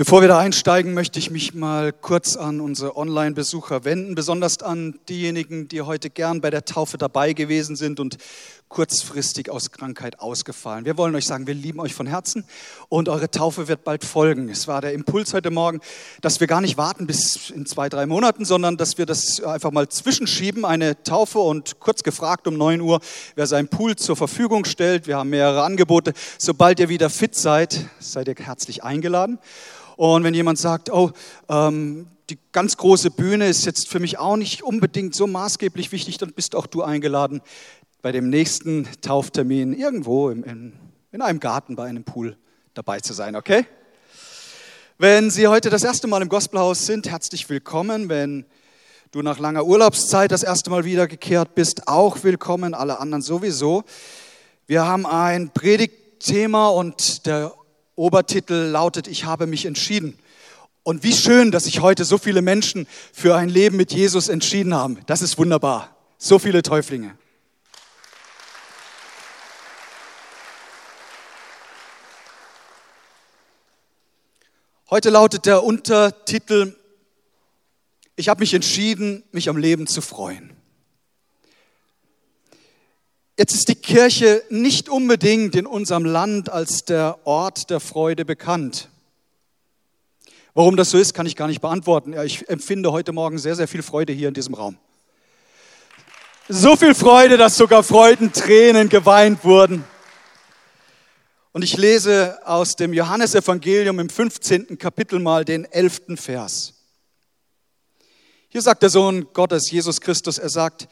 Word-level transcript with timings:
Bevor 0.00 0.20
wir 0.20 0.28
da 0.28 0.38
einsteigen, 0.38 0.94
möchte 0.94 1.18
ich 1.18 1.32
mich 1.32 1.54
mal 1.54 1.92
kurz 1.92 2.36
an 2.36 2.60
unsere 2.60 2.96
Online-Besucher 2.96 3.84
wenden, 3.84 4.14
besonders 4.14 4.62
an 4.62 5.00
diejenigen, 5.08 5.66
die 5.66 5.82
heute 5.82 6.08
gern 6.08 6.40
bei 6.40 6.50
der 6.50 6.64
Taufe 6.64 6.98
dabei 6.98 7.32
gewesen 7.32 7.74
sind 7.74 7.98
und 7.98 8.16
kurzfristig 8.68 9.50
aus 9.50 9.72
Krankheit 9.72 10.20
ausgefallen. 10.20 10.84
Wir 10.84 10.96
wollen 10.96 11.16
euch 11.16 11.26
sagen, 11.26 11.48
wir 11.48 11.54
lieben 11.54 11.80
euch 11.80 11.94
von 11.94 12.06
Herzen 12.06 12.44
und 12.88 13.08
eure 13.08 13.28
Taufe 13.28 13.66
wird 13.66 13.82
bald 13.82 14.04
folgen. 14.04 14.48
Es 14.48 14.68
war 14.68 14.80
der 14.82 14.92
Impuls 14.92 15.34
heute 15.34 15.50
Morgen, 15.50 15.80
dass 16.20 16.38
wir 16.38 16.46
gar 16.46 16.60
nicht 16.60 16.76
warten 16.76 17.08
bis 17.08 17.50
in 17.50 17.66
zwei, 17.66 17.88
drei 17.88 18.06
Monaten, 18.06 18.44
sondern 18.44 18.76
dass 18.76 18.98
wir 18.98 19.06
das 19.06 19.42
einfach 19.42 19.72
mal 19.72 19.88
zwischenschieben, 19.88 20.64
eine 20.64 21.02
Taufe 21.02 21.40
und 21.40 21.80
kurz 21.80 22.04
gefragt 22.04 22.46
um 22.46 22.56
9 22.56 22.80
Uhr, 22.82 23.00
wer 23.34 23.48
seinen 23.48 23.66
Pool 23.66 23.96
zur 23.96 24.14
Verfügung 24.14 24.64
stellt. 24.64 25.08
Wir 25.08 25.16
haben 25.16 25.30
mehrere 25.30 25.64
Angebote. 25.64 26.12
Sobald 26.38 26.78
ihr 26.78 26.88
wieder 26.88 27.10
fit 27.10 27.34
seid, 27.34 27.86
seid 27.98 28.28
ihr 28.28 28.36
herzlich 28.36 28.84
eingeladen. 28.84 29.40
Und 29.98 30.22
wenn 30.22 30.32
jemand 30.32 30.60
sagt, 30.60 30.92
oh, 30.92 31.10
ähm, 31.48 32.06
die 32.30 32.38
ganz 32.52 32.76
große 32.76 33.10
Bühne 33.10 33.48
ist 33.48 33.66
jetzt 33.66 33.88
für 33.88 33.98
mich 33.98 34.16
auch 34.16 34.36
nicht 34.36 34.62
unbedingt 34.62 35.12
so 35.12 35.26
maßgeblich 35.26 35.90
wichtig, 35.90 36.18
dann 36.18 36.32
bist 36.32 36.54
auch 36.54 36.68
du 36.68 36.84
eingeladen, 36.84 37.40
bei 38.00 38.12
dem 38.12 38.30
nächsten 38.30 38.86
Tauftermin 39.00 39.72
irgendwo 39.72 40.30
im, 40.30 40.44
in, 40.44 40.72
in 41.10 41.20
einem 41.20 41.40
Garten 41.40 41.74
bei 41.74 41.88
einem 41.88 42.04
Pool 42.04 42.36
dabei 42.74 43.00
zu 43.00 43.12
sein, 43.12 43.34
okay? 43.34 43.66
Wenn 44.98 45.32
Sie 45.32 45.48
heute 45.48 45.68
das 45.68 45.82
erste 45.82 46.06
Mal 46.06 46.22
im 46.22 46.28
Gospelhaus 46.28 46.86
sind, 46.86 47.10
herzlich 47.10 47.50
willkommen. 47.50 48.08
Wenn 48.08 48.46
du 49.10 49.22
nach 49.22 49.40
langer 49.40 49.64
Urlaubszeit 49.64 50.30
das 50.30 50.44
erste 50.44 50.70
Mal 50.70 50.84
wiedergekehrt 50.84 51.56
bist, 51.56 51.88
auch 51.88 52.22
willkommen, 52.22 52.72
alle 52.72 53.00
anderen 53.00 53.22
sowieso. 53.22 53.82
Wir 54.68 54.86
haben 54.86 55.06
ein 55.06 55.50
Predigtthema 55.50 56.68
und 56.68 57.26
der 57.26 57.52
Obertitel 57.98 58.54
lautet, 58.54 59.08
ich 59.08 59.24
habe 59.24 59.46
mich 59.46 59.66
entschieden. 59.66 60.18
Und 60.82 61.02
wie 61.02 61.12
schön, 61.12 61.50
dass 61.50 61.64
sich 61.64 61.80
heute 61.80 62.04
so 62.04 62.16
viele 62.16 62.40
Menschen 62.40 62.86
für 63.12 63.36
ein 63.36 63.48
Leben 63.48 63.76
mit 63.76 63.92
Jesus 63.92 64.28
entschieden 64.28 64.72
haben. 64.72 65.00
Das 65.06 65.20
ist 65.20 65.36
wunderbar. 65.36 65.94
So 66.16 66.38
viele 66.38 66.62
Täuflinge. 66.62 67.18
Heute 74.90 75.10
lautet 75.10 75.44
der 75.44 75.64
Untertitel, 75.64 76.74
ich 78.16 78.28
habe 78.30 78.40
mich 78.40 78.54
entschieden, 78.54 79.22
mich 79.32 79.50
am 79.50 79.58
Leben 79.58 79.86
zu 79.86 80.00
freuen. 80.00 80.57
Jetzt 83.38 83.54
ist 83.54 83.68
die 83.68 83.76
Kirche 83.76 84.42
nicht 84.50 84.88
unbedingt 84.88 85.54
in 85.54 85.64
unserem 85.64 86.04
Land 86.04 86.50
als 86.50 86.84
der 86.84 87.20
Ort 87.24 87.70
der 87.70 87.78
Freude 87.78 88.24
bekannt. 88.24 88.88
Warum 90.54 90.76
das 90.76 90.90
so 90.90 90.98
ist, 90.98 91.14
kann 91.14 91.24
ich 91.24 91.36
gar 91.36 91.46
nicht 91.46 91.60
beantworten. 91.60 92.14
Ich 92.24 92.48
empfinde 92.48 92.90
heute 92.90 93.12
Morgen 93.12 93.38
sehr, 93.38 93.54
sehr 93.54 93.68
viel 93.68 93.84
Freude 93.84 94.12
hier 94.12 94.26
in 94.26 94.34
diesem 94.34 94.54
Raum. 94.54 94.76
So 96.48 96.74
viel 96.74 96.96
Freude, 96.96 97.36
dass 97.36 97.56
sogar 97.56 97.84
Freudentränen 97.84 98.88
geweint 98.88 99.44
wurden. 99.44 99.84
Und 101.52 101.62
ich 101.62 101.76
lese 101.76 102.40
aus 102.44 102.74
dem 102.74 102.92
Johannesevangelium 102.92 104.00
im 104.00 104.08
15. 104.08 104.78
Kapitel 104.78 105.20
mal 105.20 105.44
den 105.44 105.64
11. 105.64 106.00
Vers. 106.16 106.74
Hier 108.48 108.62
sagt 108.62 108.82
der 108.82 108.90
Sohn 108.90 109.28
Gottes, 109.32 109.70
Jesus 109.70 110.00
Christus, 110.00 110.38
er 110.38 110.48
sagt, 110.48 110.88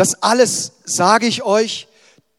das 0.00 0.22
alles 0.22 0.72
sage 0.86 1.26
ich 1.26 1.42
euch, 1.42 1.86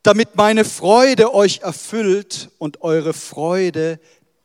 damit 0.01 0.35
meine 0.35 0.65
Freude 0.65 1.31
euch 1.31 1.59
erfüllt 1.59 2.49
und 2.57 2.81
eure 2.81 3.13
Freude 3.13 3.99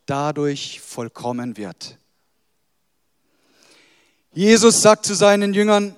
dadurch 0.04 0.82
vollkommen 0.82 1.56
wird. 1.56 1.96
Jesus 4.34 4.82
sagt 4.82 5.06
zu 5.06 5.14
seinen 5.14 5.54
Jüngern, 5.54 5.96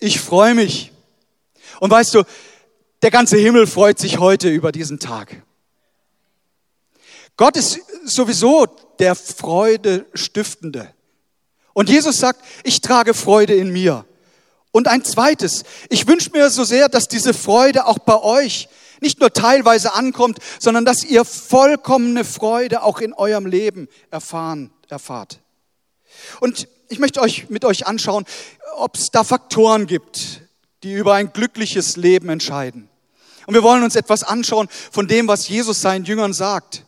ich 0.00 0.18
freue 0.18 0.56
mich. 0.56 0.90
Und 1.78 1.92
weißt 1.92 2.14
du, 2.14 2.24
der 3.02 3.12
ganze 3.12 3.36
Himmel 3.36 3.68
freut 3.68 4.00
sich 4.00 4.18
heute 4.18 4.48
über 4.48 4.72
diesen 4.72 4.98
Tag. 4.98 5.44
Gott 7.36 7.56
ist 7.56 7.78
sowieso 8.04 8.66
der 8.98 9.14
Freude 9.14 10.06
stiftende. 10.12 10.92
Und 11.72 11.88
Jesus 11.88 12.18
sagt, 12.18 12.44
ich 12.64 12.80
trage 12.80 13.14
Freude 13.14 13.54
in 13.54 13.70
mir. 13.70 14.04
Und 14.78 14.86
ein 14.86 15.02
zweites, 15.02 15.64
ich 15.88 16.06
wünsche 16.06 16.30
mir 16.30 16.50
so 16.50 16.62
sehr, 16.62 16.88
dass 16.88 17.08
diese 17.08 17.34
Freude 17.34 17.86
auch 17.86 17.98
bei 17.98 18.22
euch 18.22 18.68
nicht 19.00 19.18
nur 19.18 19.32
teilweise 19.32 19.92
ankommt, 19.94 20.38
sondern 20.60 20.84
dass 20.84 21.02
ihr 21.02 21.24
vollkommene 21.24 22.24
Freude 22.24 22.84
auch 22.84 23.00
in 23.00 23.12
eurem 23.12 23.46
Leben 23.46 23.88
erfahren, 24.12 24.70
erfahrt. 24.88 25.40
Und 26.38 26.68
ich 26.88 27.00
möchte 27.00 27.20
euch 27.20 27.50
mit 27.50 27.64
euch 27.64 27.88
anschauen, 27.88 28.24
ob 28.76 28.94
es 28.94 29.10
da 29.10 29.24
Faktoren 29.24 29.88
gibt, 29.88 30.42
die 30.84 30.92
über 30.92 31.14
ein 31.14 31.32
glückliches 31.32 31.96
Leben 31.96 32.28
entscheiden. 32.28 32.88
Und 33.48 33.54
wir 33.54 33.64
wollen 33.64 33.82
uns 33.82 33.96
etwas 33.96 34.22
anschauen 34.22 34.68
von 34.92 35.08
dem, 35.08 35.26
was 35.26 35.48
Jesus 35.48 35.80
seinen 35.80 36.04
Jüngern 36.04 36.32
sagt. 36.32 36.84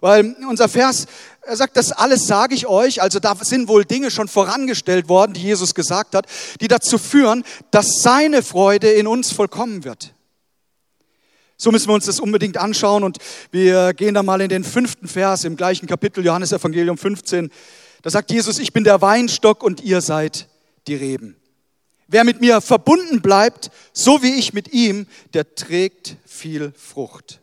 Weil 0.00 0.36
unser 0.48 0.68
Vers 0.68 1.06
er 1.46 1.56
sagt, 1.56 1.76
das 1.76 1.92
alles 1.92 2.26
sage 2.26 2.54
ich 2.54 2.66
euch, 2.66 3.00
also 3.00 3.18
da 3.20 3.34
sind 3.40 3.68
wohl 3.68 3.84
Dinge 3.84 4.10
schon 4.10 4.28
vorangestellt 4.28 5.08
worden, 5.08 5.32
die 5.32 5.42
Jesus 5.42 5.74
gesagt 5.74 6.14
hat, 6.14 6.26
die 6.60 6.68
dazu 6.68 6.98
führen, 6.98 7.44
dass 7.70 8.02
seine 8.02 8.42
Freude 8.42 8.90
in 8.90 9.06
uns 9.06 9.32
vollkommen 9.32 9.84
wird. 9.84 10.12
So 11.56 11.70
müssen 11.70 11.88
wir 11.88 11.94
uns 11.94 12.04
das 12.04 12.20
unbedingt 12.20 12.58
anschauen 12.58 13.02
und 13.02 13.18
wir 13.50 13.94
gehen 13.94 14.14
da 14.14 14.22
mal 14.22 14.40
in 14.40 14.50
den 14.50 14.64
fünften 14.64 15.08
Vers 15.08 15.44
im 15.44 15.56
gleichen 15.56 15.86
Kapitel 15.86 16.24
Johannes 16.24 16.52
Evangelium 16.52 16.98
15. 16.98 17.50
Da 18.02 18.10
sagt 18.10 18.30
Jesus, 18.30 18.58
ich 18.58 18.72
bin 18.72 18.84
der 18.84 19.00
Weinstock 19.00 19.62
und 19.62 19.80
ihr 19.80 20.02
seid 20.02 20.48
die 20.86 20.94
Reben. 20.94 21.36
Wer 22.08 22.24
mit 22.24 22.40
mir 22.40 22.60
verbunden 22.60 23.22
bleibt, 23.22 23.70
so 23.92 24.22
wie 24.22 24.34
ich 24.34 24.52
mit 24.52 24.72
ihm, 24.72 25.06
der 25.32 25.54
trägt 25.54 26.16
viel 26.26 26.72
Frucht. 26.76 27.40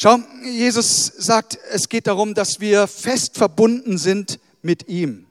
Schau, 0.00 0.18
Jesus 0.44 1.06
sagt, 1.06 1.58
es 1.72 1.88
geht 1.88 2.06
darum, 2.06 2.32
dass 2.32 2.60
wir 2.60 2.86
fest 2.86 3.36
verbunden 3.36 3.98
sind 3.98 4.38
mit 4.62 4.86
ihm. 4.86 5.26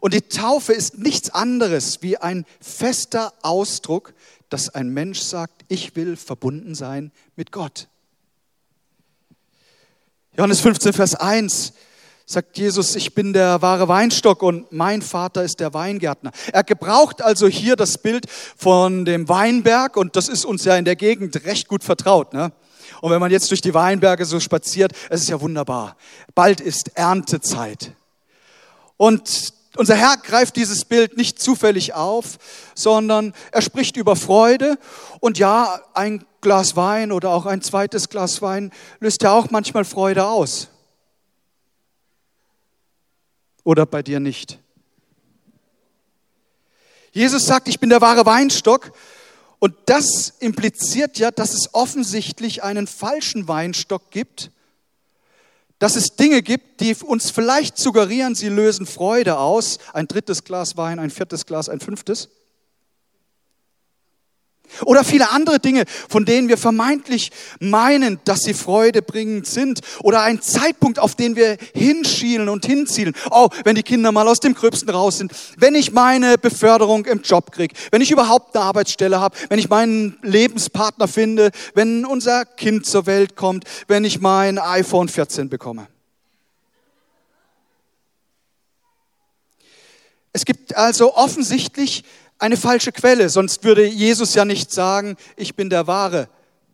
Und 0.00 0.14
die 0.14 0.22
Taufe 0.22 0.72
ist 0.72 0.96
nichts 0.96 1.28
anderes 1.28 2.00
wie 2.00 2.16
ein 2.16 2.46
fester 2.62 3.34
Ausdruck, 3.42 4.14
dass 4.48 4.70
ein 4.70 4.88
Mensch 4.88 5.20
sagt, 5.20 5.66
ich 5.68 5.96
will 5.96 6.16
verbunden 6.16 6.74
sein 6.74 7.12
mit 7.36 7.52
Gott. 7.52 7.88
Johannes 10.34 10.60
15, 10.60 10.94
Vers 10.94 11.14
1 11.16 11.74
sagt 12.24 12.56
Jesus, 12.56 12.96
ich 12.96 13.14
bin 13.14 13.34
der 13.34 13.60
wahre 13.60 13.88
Weinstock 13.88 14.42
und 14.42 14.72
mein 14.72 15.02
Vater 15.02 15.44
ist 15.44 15.60
der 15.60 15.74
Weingärtner. 15.74 16.30
Er 16.54 16.64
gebraucht 16.64 17.20
also 17.20 17.48
hier 17.48 17.76
das 17.76 17.98
Bild 17.98 18.24
von 18.56 19.04
dem 19.04 19.28
Weinberg 19.28 19.98
und 19.98 20.16
das 20.16 20.30
ist 20.30 20.46
uns 20.46 20.64
ja 20.64 20.76
in 20.76 20.86
der 20.86 20.96
Gegend 20.96 21.44
recht 21.44 21.68
gut 21.68 21.84
vertraut. 21.84 22.32
Ne? 22.32 22.50
Und 23.00 23.10
wenn 23.10 23.20
man 23.20 23.30
jetzt 23.30 23.50
durch 23.50 23.60
die 23.60 23.74
Weinberge 23.74 24.24
so 24.24 24.40
spaziert, 24.40 24.92
es 25.08 25.22
ist 25.22 25.28
ja 25.28 25.40
wunderbar. 25.40 25.96
Bald 26.34 26.60
ist 26.60 26.96
Erntezeit. 26.96 27.92
Und 28.96 29.54
unser 29.76 29.94
Herr 29.94 30.16
greift 30.16 30.56
dieses 30.56 30.84
Bild 30.84 31.16
nicht 31.16 31.40
zufällig 31.40 31.94
auf, 31.94 32.38
sondern 32.74 33.34
er 33.52 33.62
spricht 33.62 33.96
über 33.96 34.16
Freude. 34.16 34.78
Und 35.20 35.38
ja, 35.38 35.80
ein 35.94 36.24
Glas 36.40 36.76
Wein 36.76 37.12
oder 37.12 37.30
auch 37.30 37.46
ein 37.46 37.62
zweites 37.62 38.08
Glas 38.08 38.42
Wein 38.42 38.72
löst 38.98 39.22
ja 39.22 39.32
auch 39.32 39.50
manchmal 39.50 39.84
Freude 39.84 40.26
aus. 40.26 40.68
Oder 43.64 43.86
bei 43.86 44.02
dir 44.02 44.20
nicht. 44.20 44.58
Jesus 47.12 47.46
sagt, 47.46 47.68
ich 47.68 47.80
bin 47.80 47.90
der 47.90 48.00
wahre 48.00 48.26
Weinstock 48.26 48.92
und 49.60 49.74
das 49.86 50.32
impliziert 50.40 51.18
ja, 51.18 51.30
dass 51.30 51.52
es 51.52 51.74
offensichtlich 51.74 52.64
einen 52.64 52.86
falschen 52.86 53.46
Weinstock 53.46 54.10
gibt, 54.10 54.50
dass 55.78 55.96
es 55.96 56.16
Dinge 56.16 56.42
gibt, 56.42 56.80
die 56.80 56.94
uns 56.94 57.30
vielleicht 57.30 57.78
suggerieren, 57.78 58.34
sie 58.34 58.48
lösen 58.48 58.86
Freude 58.86 59.38
aus. 59.38 59.78
Ein 59.92 60.08
drittes 60.08 60.44
Glas 60.44 60.76
Wein, 60.76 60.98
ein 60.98 61.10
viertes 61.10 61.46
Glas, 61.46 61.68
ein 61.68 61.80
fünftes. 61.80 62.28
Oder 64.84 65.04
viele 65.04 65.30
andere 65.30 65.58
Dinge, 65.58 65.84
von 66.08 66.24
denen 66.24 66.48
wir 66.48 66.56
vermeintlich 66.56 67.30
meinen, 67.60 68.20
dass 68.24 68.40
sie 68.40 68.54
freudebringend 68.54 69.46
sind. 69.46 69.80
Oder 70.02 70.22
ein 70.22 70.40
Zeitpunkt, 70.40 70.98
auf 70.98 71.14
den 71.14 71.36
wir 71.36 71.56
hinschielen 71.74 72.48
und 72.48 72.66
hinzielen. 72.66 73.14
Oh, 73.30 73.48
wenn 73.64 73.76
die 73.76 73.82
Kinder 73.82 74.12
mal 74.12 74.28
aus 74.28 74.40
dem 74.40 74.54
Gröbsten 74.54 74.90
raus 74.90 75.18
sind. 75.18 75.32
Wenn 75.56 75.74
ich 75.74 75.92
meine 75.92 76.38
Beförderung 76.38 77.06
im 77.06 77.22
Job 77.22 77.52
kriege. 77.52 77.74
Wenn 77.90 78.02
ich 78.02 78.10
überhaupt 78.10 78.56
eine 78.56 78.64
Arbeitsstelle 78.64 79.20
habe. 79.20 79.36
Wenn 79.48 79.58
ich 79.58 79.68
meinen 79.68 80.18
Lebenspartner 80.22 81.08
finde. 81.08 81.50
Wenn 81.74 82.04
unser 82.04 82.44
Kind 82.44 82.86
zur 82.86 83.06
Welt 83.06 83.36
kommt. 83.36 83.64
Wenn 83.88 84.04
ich 84.04 84.20
mein 84.20 84.58
iPhone 84.58 85.08
14 85.08 85.48
bekomme. 85.48 85.88
Es 90.32 90.44
gibt 90.44 90.76
also 90.76 91.14
offensichtlich 91.16 92.04
eine 92.40 92.56
falsche 92.56 92.92
Quelle, 92.92 93.28
sonst 93.28 93.64
würde 93.64 93.86
Jesus 93.86 94.34
ja 94.34 94.44
nicht 94.44 94.72
sagen, 94.72 95.16
ich 95.36 95.54
bin 95.54 95.70
der 95.70 95.86
wahre 95.86 96.28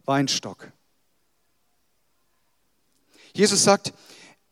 Weinstock. 0.05 0.73
Jesus 3.33 3.65
sagt, 3.65 3.93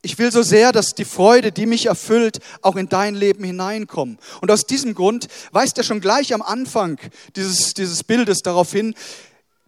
ich 0.03 0.19
will 0.19 0.31
so 0.31 0.43
sehr, 0.43 0.71
dass 0.73 0.95
die 0.95 1.07
Freude, 1.07 1.51
die 1.51 1.65
mich 1.65 1.87
erfüllt, 1.87 2.41
auch 2.61 2.77
in 2.77 2.91
dein 2.91 3.15
Leben 3.15 3.43
hineinkommt. 3.43 4.21
Und 4.43 4.51
aus 4.51 4.67
diesem 4.67 4.95
Grund 4.95 5.29
weist 5.53 5.79
er 5.79 5.85
schon 5.85 6.01
gleich 6.01 6.35
am 6.35 6.43
Anfang 6.43 6.99
dieses, 7.37 7.73
dieses 7.73 8.05
Bildes 8.05 8.43
darauf 8.43 8.71
hin, 8.73 8.95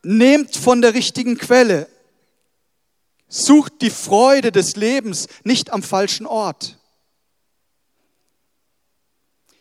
nehmt 0.02 0.54
von 0.54 0.82
der 0.82 0.92
richtigen 0.92 1.38
Quelle. 1.38 1.88
Sucht 3.28 3.80
die 3.80 3.90
Freude 3.90 4.52
des 4.52 4.76
Lebens 4.76 5.26
nicht 5.42 5.72
am 5.72 5.82
falschen 5.82 6.26
Ort. 6.26 6.78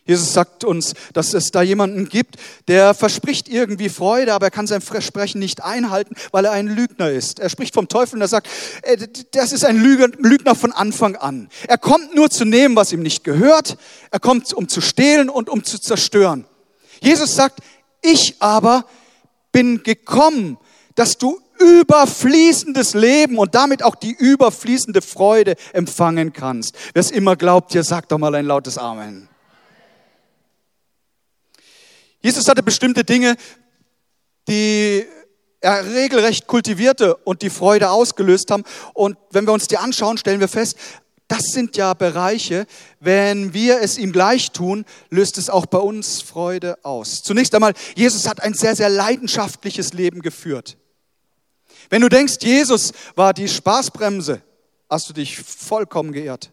Jesus 0.06 0.32
sagt 0.32 0.62
uns, 0.62 0.94
dass 1.12 1.34
es 1.34 1.50
da 1.50 1.62
jemanden 1.62 2.08
gibt, 2.08 2.36
der 2.68 2.94
verspricht 2.94 3.48
irgendwie 3.48 3.88
Freude, 3.88 4.32
aber 4.34 4.46
er 4.46 4.50
kann 4.50 4.68
sein 4.68 4.80
Versprechen 4.80 5.40
nicht 5.40 5.64
einhalten, 5.64 6.14
weil 6.30 6.44
er 6.44 6.52
ein 6.52 6.68
Lügner 6.68 7.10
ist. 7.10 7.40
Er 7.40 7.48
spricht 7.48 7.74
vom 7.74 7.88
Teufel 7.88 8.14
und 8.14 8.20
er 8.20 8.28
sagt, 8.28 8.48
äh, 8.82 8.96
das 9.32 9.52
ist 9.52 9.64
ein 9.64 9.76
Lügner 9.78 10.54
von 10.54 10.72
Anfang 10.72 11.16
an. 11.16 11.48
Er 11.66 11.78
kommt 11.78 12.14
nur 12.14 12.30
zu 12.30 12.44
nehmen, 12.44 12.76
was 12.76 12.92
ihm 12.92 13.02
nicht 13.02 13.24
gehört. 13.24 13.76
Er 14.12 14.20
kommt, 14.20 14.52
um 14.52 14.68
zu 14.68 14.80
stehlen 14.80 15.28
und 15.28 15.50
um 15.50 15.64
zu 15.64 15.80
zerstören. 15.80 16.44
Jesus 17.00 17.34
sagt, 17.34 17.60
ich 18.00 18.36
aber 18.38 18.86
bin 19.50 19.82
gekommen, 19.82 20.58
dass 20.94 21.18
du 21.18 21.40
überfließendes 21.58 22.94
Leben 22.94 23.38
und 23.38 23.54
damit 23.54 23.82
auch 23.82 23.96
die 23.96 24.12
überfließende 24.12 25.02
Freude 25.02 25.56
empfangen 25.72 26.32
kannst. 26.32 26.76
Wer 26.92 27.00
es 27.00 27.10
immer 27.10 27.34
glaubt, 27.34 27.72
hier 27.72 27.82
sagt 27.82 28.12
doch 28.12 28.18
mal 28.18 28.34
ein 28.34 28.46
lautes 28.46 28.78
Amen. 28.78 29.28
Jesus 32.22 32.48
hatte 32.48 32.62
bestimmte 32.62 33.04
Dinge, 33.04 33.36
die 34.48 35.06
er 35.60 35.84
regelrecht 35.84 36.46
kultivierte 36.46 37.16
und 37.16 37.42
die 37.42 37.50
Freude 37.50 37.90
ausgelöst 37.90 38.50
haben. 38.50 38.64
Und 38.94 39.16
wenn 39.30 39.46
wir 39.46 39.52
uns 39.52 39.66
die 39.66 39.78
anschauen, 39.78 40.18
stellen 40.18 40.40
wir 40.40 40.48
fest, 40.48 40.76
das 41.28 41.42
sind 41.50 41.76
ja 41.76 41.92
Bereiche, 41.94 42.66
wenn 43.00 43.52
wir 43.52 43.80
es 43.80 43.98
ihm 43.98 44.12
gleich 44.12 44.52
tun, 44.52 44.84
löst 45.10 45.38
es 45.38 45.50
auch 45.50 45.66
bei 45.66 45.78
uns 45.78 46.22
Freude 46.22 46.78
aus. 46.84 47.24
Zunächst 47.24 47.52
einmal, 47.54 47.74
Jesus 47.96 48.28
hat 48.28 48.40
ein 48.42 48.54
sehr, 48.54 48.76
sehr 48.76 48.88
leidenschaftliches 48.88 49.92
Leben 49.92 50.22
geführt. 50.22 50.76
Wenn 51.90 52.02
du 52.02 52.08
denkst, 52.08 52.36
Jesus 52.42 52.92
war 53.16 53.34
die 53.34 53.48
Spaßbremse, 53.48 54.40
hast 54.88 55.08
du 55.08 55.12
dich 55.12 55.38
vollkommen 55.38 56.12
geirrt. 56.12 56.52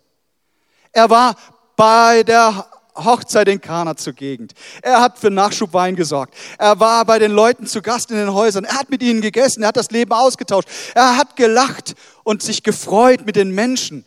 Er 0.92 1.10
war 1.10 1.36
bei 1.76 2.24
der 2.24 2.68
Hochzeit 2.96 3.48
in 3.48 3.62
Kana 3.62 3.96
zur 3.96 4.14
Gegend. 4.14 4.54
Er 4.82 5.02
hat 5.02 5.20
für 5.20 5.32
Nachschubwein 5.32 5.96
gesorgt. 5.96 6.36
Er 6.58 6.80
war 6.80 7.06
bei 7.06 7.20
den 7.20 7.32
Leuten 7.32 7.66
zu 7.68 7.82
Gast 7.82 8.12
in 8.12 8.18
den 8.18 8.34
Häusern. 8.34 8.64
Er 8.64 8.76
hat 8.76 8.90
mit 8.90 9.02
ihnen 9.02 9.22
gegessen. 9.22 9.64
Er 9.64 9.70
hat 9.70 9.78
das 9.78 9.92
Leben 9.92 10.12
ausgetauscht. 10.12 10.70
Er 10.96 11.18
hat 11.18 11.36
gelacht 11.36 11.96
und 12.24 12.42
sich 12.42 12.64
gefreut 12.64 13.26
mit 13.26 13.36
den 13.36 13.52
Menschen. 13.52 14.06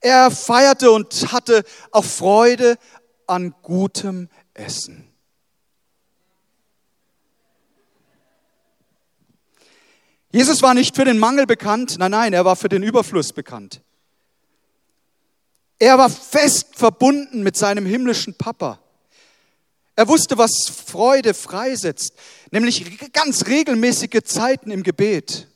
Er 0.00 0.30
feierte 0.30 0.90
und 0.90 1.32
hatte 1.32 1.64
auch 1.90 2.04
Freude 2.04 2.78
an 3.26 3.54
gutem 3.62 4.28
Essen. 4.54 5.06
Jesus 10.30 10.60
war 10.60 10.74
nicht 10.74 10.94
für 10.94 11.04
den 11.04 11.18
Mangel 11.18 11.46
bekannt, 11.46 11.96
nein, 11.98 12.10
nein, 12.10 12.32
er 12.34 12.44
war 12.44 12.56
für 12.56 12.68
den 12.68 12.82
Überfluss 12.82 13.32
bekannt. 13.32 13.80
Er 15.78 15.98
war 15.98 16.08
fest 16.08 16.76
verbunden 16.76 17.42
mit 17.42 17.56
seinem 17.56 17.84
himmlischen 17.84 18.34
Papa. 18.34 18.80
Er 19.94 20.08
wusste, 20.08 20.36
was 20.38 20.68
Freude 20.68 21.34
freisetzt, 21.34 22.12
nämlich 22.50 23.12
ganz 23.12 23.46
regelmäßige 23.46 24.22
Zeiten 24.24 24.70
im 24.70 24.82
Gebet. 24.82 25.48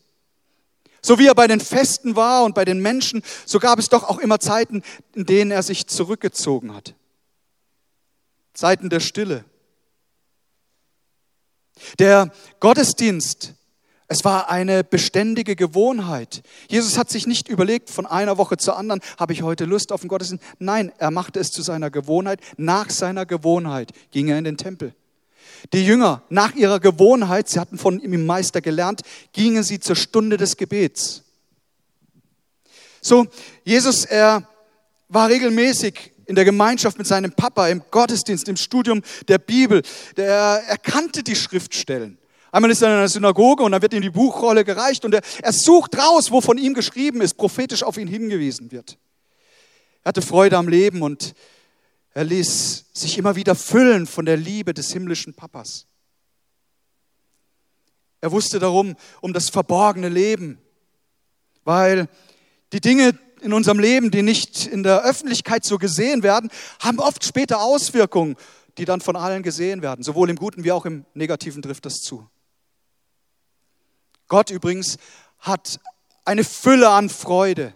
So 1.01 1.17
wie 1.17 1.27
er 1.27 1.35
bei 1.35 1.47
den 1.47 1.59
Festen 1.59 2.15
war 2.15 2.43
und 2.43 2.53
bei 2.53 2.65
den 2.65 2.79
Menschen, 2.79 3.23
so 3.45 3.59
gab 3.59 3.79
es 3.79 3.89
doch 3.89 4.03
auch 4.03 4.19
immer 4.19 4.39
Zeiten, 4.39 4.83
in 5.15 5.25
denen 5.25 5.51
er 5.51 5.63
sich 5.63 5.87
zurückgezogen 5.87 6.75
hat. 6.75 6.95
Zeiten 8.53 8.89
der 8.89 8.99
Stille. 8.99 9.45
Der 11.97 12.31
Gottesdienst 12.59 13.53
es 14.11 14.25
war 14.25 14.49
eine 14.49 14.83
beständige 14.83 15.55
Gewohnheit. 15.55 16.43
Jesus 16.67 16.97
hat 16.97 17.09
sich 17.09 17.27
nicht 17.27 17.47
überlegt, 17.47 17.89
von 17.89 18.05
einer 18.05 18.37
Woche 18.37 18.57
zur 18.57 18.75
anderen, 18.75 18.99
habe 19.17 19.31
ich 19.31 19.41
heute 19.41 19.63
Lust 19.63 19.93
auf 19.93 20.01
den 20.01 20.09
Gottesdienst? 20.09 20.43
Nein, 20.59 20.91
er 20.97 21.11
machte 21.11 21.39
es 21.39 21.49
zu 21.49 21.61
seiner 21.61 21.89
Gewohnheit. 21.89 22.41
Nach 22.57 22.89
seiner 22.89 23.25
Gewohnheit 23.25 23.91
ging 24.11 24.27
er 24.27 24.37
in 24.37 24.43
den 24.43 24.57
Tempel. 24.57 24.93
Die 25.71 25.85
Jünger, 25.85 26.23
nach 26.27 26.55
ihrer 26.55 26.81
Gewohnheit, 26.81 27.47
sie 27.47 27.57
hatten 27.57 27.77
von 27.77 28.01
ihm 28.01 28.11
im 28.11 28.25
Meister 28.25 28.59
gelernt, 28.59 28.99
gingen 29.31 29.63
sie 29.63 29.79
zur 29.79 29.95
Stunde 29.95 30.35
des 30.35 30.57
Gebets. 30.57 31.23
So, 32.99 33.27
Jesus, 33.63 34.03
er 34.03 34.45
war 35.07 35.29
regelmäßig 35.29 36.11
in 36.25 36.35
der 36.35 36.43
Gemeinschaft 36.43 36.97
mit 36.97 37.07
seinem 37.07 37.31
Papa, 37.31 37.69
im 37.69 37.81
Gottesdienst, 37.89 38.49
im 38.49 38.57
Studium 38.57 39.03
der 39.29 39.37
Bibel. 39.37 39.83
Der, 40.17 40.63
er 40.67 40.77
kannte 40.77 41.23
die 41.23 41.37
Schriftstellen. 41.37 42.17
Einmal 42.51 42.71
ist 42.71 42.81
er 42.81 42.89
in 42.89 42.95
einer 42.95 43.07
Synagoge 43.07 43.63
und 43.63 43.71
dann 43.71 43.81
wird 43.81 43.93
ihm 43.93 44.01
die 44.01 44.09
Buchrolle 44.09 44.65
gereicht 44.65 45.05
und 45.05 45.13
er, 45.13 45.21
er 45.41 45.53
sucht 45.53 45.97
raus, 45.97 46.31
wo 46.31 46.41
von 46.41 46.57
ihm 46.57 46.73
geschrieben 46.73 47.21
ist, 47.21 47.35
prophetisch 47.35 47.83
auf 47.83 47.97
ihn 47.97 48.07
hingewiesen 48.07 48.71
wird. 48.71 48.97
Er 50.03 50.09
hatte 50.09 50.21
Freude 50.21 50.57
am 50.57 50.67
Leben 50.67 51.01
und 51.01 51.33
er 52.13 52.25
ließ 52.25 52.85
sich 52.93 53.17
immer 53.17 53.37
wieder 53.37 53.55
füllen 53.55 54.05
von 54.05 54.25
der 54.25 54.35
Liebe 54.35 54.73
des 54.73 54.91
himmlischen 54.91 55.33
Papas. 55.33 55.87
Er 58.19 58.31
wusste 58.31 58.59
darum, 58.59 58.95
um 59.21 59.33
das 59.33 59.49
verborgene 59.49 60.09
Leben, 60.09 60.59
weil 61.63 62.09
die 62.73 62.81
Dinge 62.81 63.17
in 63.41 63.53
unserem 63.53 63.79
Leben, 63.79 64.11
die 64.11 64.21
nicht 64.21 64.67
in 64.67 64.83
der 64.83 65.03
Öffentlichkeit 65.03 65.63
so 65.63 65.77
gesehen 65.77 66.21
werden, 66.21 66.51
haben 66.79 66.99
oft 66.99 67.23
später 67.23 67.61
Auswirkungen, 67.61 68.35
die 68.77 68.85
dann 68.85 69.01
von 69.01 69.15
allen 69.15 69.41
gesehen 69.41 69.81
werden. 69.81 70.03
Sowohl 70.03 70.29
im 70.29 70.35
Guten 70.35 70.63
wie 70.63 70.71
auch 70.71 70.85
im 70.85 71.05
Negativen 71.13 71.61
trifft 71.61 71.85
das 71.85 72.01
zu. 72.01 72.29
Gott 74.31 74.49
übrigens 74.49 74.95
hat 75.39 75.81
eine 76.23 76.45
Fülle 76.45 76.87
an 76.87 77.09
Freude. 77.09 77.73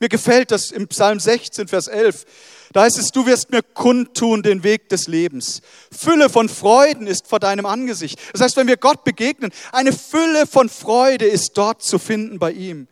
Mir 0.00 0.08
gefällt 0.08 0.50
das 0.52 0.70
im 0.70 0.88
Psalm 0.88 1.20
16, 1.20 1.68
Vers 1.68 1.86
11. 1.86 2.24
Da 2.72 2.84
heißt 2.84 2.96
es, 2.96 3.10
du 3.10 3.26
wirst 3.26 3.50
mir 3.50 3.62
kundtun 3.62 4.42
den 4.42 4.62
Weg 4.62 4.88
des 4.88 5.06
Lebens. 5.06 5.60
Fülle 5.94 6.30
von 6.30 6.48
Freuden 6.48 7.06
ist 7.06 7.26
vor 7.26 7.40
deinem 7.40 7.66
Angesicht. 7.66 8.18
Das 8.32 8.40
heißt, 8.40 8.56
wenn 8.56 8.68
wir 8.68 8.78
Gott 8.78 9.04
begegnen, 9.04 9.52
eine 9.70 9.92
Fülle 9.92 10.46
von 10.46 10.70
Freude 10.70 11.26
ist 11.26 11.50
dort 11.58 11.82
zu 11.82 11.98
finden 11.98 12.38
bei 12.38 12.52
ihm. 12.52 12.88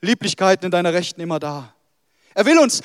Lieblichkeiten 0.00 0.64
in 0.64 0.70
deiner 0.72 0.92
Rechten 0.92 1.20
immer 1.20 1.38
da. 1.38 1.72
Er 2.34 2.46
will 2.46 2.58
uns 2.58 2.82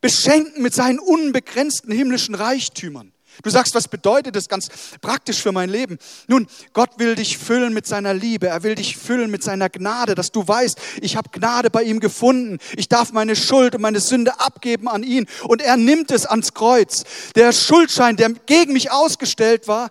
beschenken 0.00 0.62
mit 0.62 0.72
seinen 0.72 1.00
unbegrenzten 1.00 1.90
himmlischen 1.90 2.36
Reichtümern. 2.36 3.10
Du 3.42 3.50
sagst, 3.50 3.74
was 3.74 3.88
bedeutet 3.88 4.36
das 4.36 4.48
ganz 4.48 4.68
praktisch 5.00 5.40
für 5.40 5.52
mein 5.52 5.70
Leben? 5.70 5.98
Nun, 6.26 6.46
Gott 6.72 6.98
will 6.98 7.14
dich 7.14 7.38
füllen 7.38 7.72
mit 7.72 7.86
seiner 7.86 8.14
Liebe. 8.14 8.48
Er 8.48 8.62
will 8.62 8.74
dich 8.74 8.96
füllen 8.96 9.30
mit 9.30 9.42
seiner 9.42 9.68
Gnade, 9.68 10.14
dass 10.14 10.32
du 10.32 10.46
weißt, 10.46 10.78
ich 11.00 11.16
habe 11.16 11.30
Gnade 11.30 11.70
bei 11.70 11.82
ihm 11.82 12.00
gefunden. 12.00 12.58
Ich 12.76 12.88
darf 12.88 13.12
meine 13.12 13.36
Schuld 13.36 13.74
und 13.74 13.80
meine 13.80 14.00
Sünde 14.00 14.40
abgeben 14.40 14.88
an 14.88 15.02
ihn. 15.02 15.26
Und 15.44 15.62
er 15.62 15.76
nimmt 15.76 16.10
es 16.10 16.26
ans 16.26 16.54
Kreuz. 16.54 17.04
Der 17.34 17.52
Schuldschein, 17.52 18.16
der 18.16 18.30
gegen 18.46 18.72
mich 18.72 18.90
ausgestellt 18.90 19.68
war, 19.68 19.90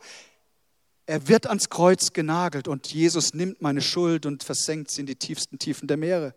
er 1.10 1.28
wird 1.28 1.48
ans 1.48 1.70
Kreuz 1.70 2.14
genagelt 2.14 2.68
und 2.68 2.86
Jesus 2.94 3.34
nimmt 3.34 3.64
meine 3.64 3.82
Schuld 3.82 4.28
und 4.28 4.44
versenkt 4.44 4.92
sie 4.92 5.02
in 5.02 5.08
die 5.08 5.16
tiefsten 5.16 5.58
Tiefen 5.58 5.88
der 5.88 5.98
Meere. 5.98 6.36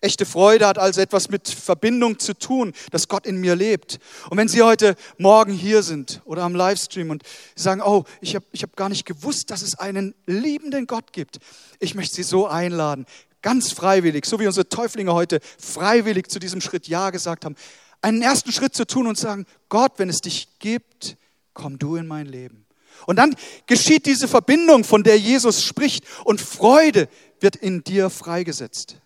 Echte 0.00 0.26
Freude 0.26 0.66
hat 0.66 0.78
also 0.78 1.00
etwas 1.00 1.30
mit 1.30 1.48
Verbindung 1.48 2.18
zu 2.18 2.34
tun, 2.34 2.74
dass 2.90 3.08
Gott 3.08 3.26
in 3.26 3.38
mir 3.38 3.56
lebt. 3.56 3.98
Und 4.28 4.36
wenn 4.36 4.48
Sie 4.48 4.62
heute 4.62 4.94
Morgen 5.16 5.52
hier 5.52 5.82
sind 5.82 6.20
oder 6.24 6.42
am 6.42 6.54
Livestream 6.54 7.10
und 7.10 7.22
sagen, 7.54 7.80
oh, 7.82 8.04
ich 8.20 8.34
habe 8.34 8.44
ich 8.52 8.62
hab 8.62 8.76
gar 8.76 8.88
nicht 8.88 9.06
gewusst, 9.06 9.50
dass 9.50 9.62
es 9.62 9.78
einen 9.78 10.14
liebenden 10.26 10.86
Gott 10.86 11.12
gibt, 11.12 11.38
ich 11.78 11.94
möchte 11.94 12.14
Sie 12.14 12.22
so 12.22 12.46
einladen, 12.46 13.06
ganz 13.40 13.72
freiwillig, 13.72 14.26
so 14.26 14.38
wie 14.38 14.46
unsere 14.46 14.68
Täuflinge 14.68 15.14
heute 15.14 15.40
freiwillig 15.58 16.28
zu 16.28 16.38
diesem 16.38 16.60
Schritt 16.60 16.88
Ja 16.88 17.10
gesagt 17.10 17.44
haben, 17.44 17.56
einen 18.02 18.20
ersten 18.20 18.52
Schritt 18.52 18.74
zu 18.74 18.86
tun 18.86 19.06
und 19.06 19.16
sagen, 19.16 19.46
Gott, 19.68 19.92
wenn 19.96 20.10
es 20.10 20.20
dich 20.20 20.48
gibt, 20.58 21.16
komm 21.54 21.78
du 21.78 21.96
in 21.96 22.06
mein 22.06 22.26
Leben. 22.26 22.66
Und 23.06 23.16
dann 23.16 23.34
geschieht 23.66 24.06
diese 24.06 24.28
Verbindung, 24.28 24.84
von 24.84 25.02
der 25.02 25.18
Jesus 25.18 25.62
spricht, 25.62 26.04
und 26.24 26.40
Freude 26.40 27.08
wird 27.40 27.56
in 27.56 27.84
dir 27.84 28.10
freigesetzt. 28.10 28.96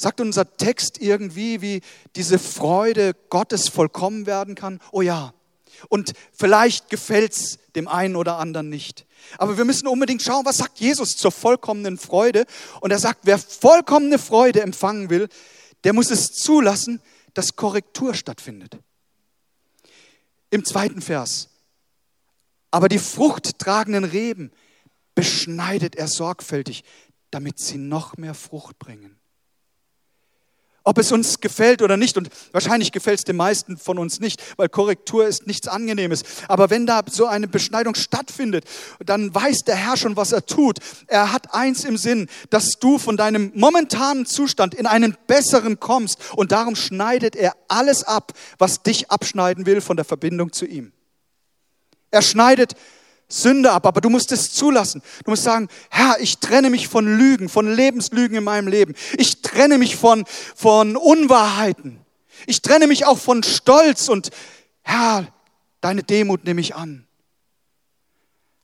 Sagt 0.00 0.22
unser 0.22 0.56
Text 0.56 0.96
irgendwie, 1.02 1.60
wie 1.60 1.82
diese 2.16 2.38
Freude 2.38 3.12
Gottes 3.28 3.68
vollkommen 3.68 4.24
werden 4.24 4.54
kann? 4.54 4.80
Oh 4.92 5.02
ja. 5.02 5.34
Und 5.90 6.14
vielleicht 6.32 6.88
gefällt 6.88 7.32
es 7.32 7.58
dem 7.76 7.86
einen 7.86 8.16
oder 8.16 8.38
anderen 8.38 8.70
nicht. 8.70 9.04
Aber 9.36 9.58
wir 9.58 9.66
müssen 9.66 9.86
unbedingt 9.86 10.22
schauen, 10.22 10.46
was 10.46 10.56
sagt 10.56 10.80
Jesus 10.80 11.18
zur 11.18 11.30
vollkommenen 11.30 11.98
Freude. 11.98 12.46
Und 12.80 12.92
er 12.92 12.98
sagt, 12.98 13.20
wer 13.24 13.38
vollkommene 13.38 14.18
Freude 14.18 14.62
empfangen 14.62 15.10
will, 15.10 15.28
der 15.84 15.92
muss 15.92 16.10
es 16.10 16.32
zulassen, 16.32 17.02
dass 17.34 17.56
Korrektur 17.56 18.14
stattfindet. 18.14 18.78
Im 20.48 20.64
zweiten 20.64 21.02
Vers. 21.02 21.50
Aber 22.70 22.88
die 22.88 22.98
fruchttragenden 22.98 24.04
Reben 24.04 24.50
beschneidet 25.14 25.94
er 25.94 26.08
sorgfältig, 26.08 26.84
damit 27.30 27.58
sie 27.60 27.76
noch 27.76 28.16
mehr 28.16 28.32
Frucht 28.32 28.78
bringen 28.78 29.19
ob 30.84 30.98
es 30.98 31.12
uns 31.12 31.40
gefällt 31.40 31.82
oder 31.82 31.96
nicht. 31.96 32.16
Und 32.16 32.28
wahrscheinlich 32.52 32.92
gefällt 32.92 33.18
es 33.18 33.24
den 33.24 33.36
meisten 33.36 33.76
von 33.76 33.98
uns 33.98 34.20
nicht, 34.20 34.42
weil 34.56 34.68
Korrektur 34.68 35.26
ist 35.26 35.46
nichts 35.46 35.68
Angenehmes. 35.68 36.22
Aber 36.48 36.70
wenn 36.70 36.86
da 36.86 37.02
so 37.10 37.26
eine 37.26 37.48
Beschneidung 37.48 37.94
stattfindet, 37.94 38.64
dann 39.04 39.34
weiß 39.34 39.60
der 39.66 39.76
Herr 39.76 39.96
schon, 39.96 40.16
was 40.16 40.32
er 40.32 40.46
tut. 40.46 40.78
Er 41.06 41.32
hat 41.32 41.54
eins 41.54 41.84
im 41.84 41.96
Sinn, 41.96 42.28
dass 42.50 42.72
du 42.80 42.98
von 42.98 43.16
deinem 43.16 43.52
momentanen 43.54 44.26
Zustand 44.26 44.74
in 44.74 44.86
einen 44.86 45.16
besseren 45.26 45.80
kommst. 45.80 46.18
Und 46.36 46.52
darum 46.52 46.76
schneidet 46.76 47.36
er 47.36 47.54
alles 47.68 48.04
ab, 48.04 48.32
was 48.58 48.82
dich 48.82 49.10
abschneiden 49.10 49.66
will 49.66 49.80
von 49.80 49.96
der 49.96 50.04
Verbindung 50.04 50.52
zu 50.52 50.66
ihm. 50.66 50.92
Er 52.10 52.22
schneidet 52.22 52.74
Sünde 53.32 53.72
ab, 53.72 53.86
aber 53.86 54.00
du 54.00 54.10
musst 54.10 54.32
es 54.32 54.52
zulassen. 54.52 55.02
Du 55.24 55.30
musst 55.30 55.44
sagen, 55.44 55.68
Herr, 55.88 56.20
ich 56.20 56.38
trenne 56.38 56.68
mich 56.70 56.88
von 56.88 57.06
Lügen, 57.06 57.48
von 57.48 57.72
Lebenslügen 57.72 58.36
in 58.36 58.44
meinem 58.44 58.68
Leben. 58.68 58.94
Ich 59.16 59.42
trenne 59.42 59.78
mich 59.78 59.96
von, 59.96 60.24
von 60.54 60.96
Unwahrheiten. 60.96 62.00
Ich 62.46 62.62
trenne 62.62 62.86
mich 62.86 63.06
auch 63.06 63.18
von 63.18 63.42
Stolz 63.42 64.08
und 64.08 64.30
Herr, 64.82 65.28
deine 65.80 66.02
Demut 66.02 66.44
nehme 66.44 66.60
ich 66.60 66.74
an. 66.74 67.06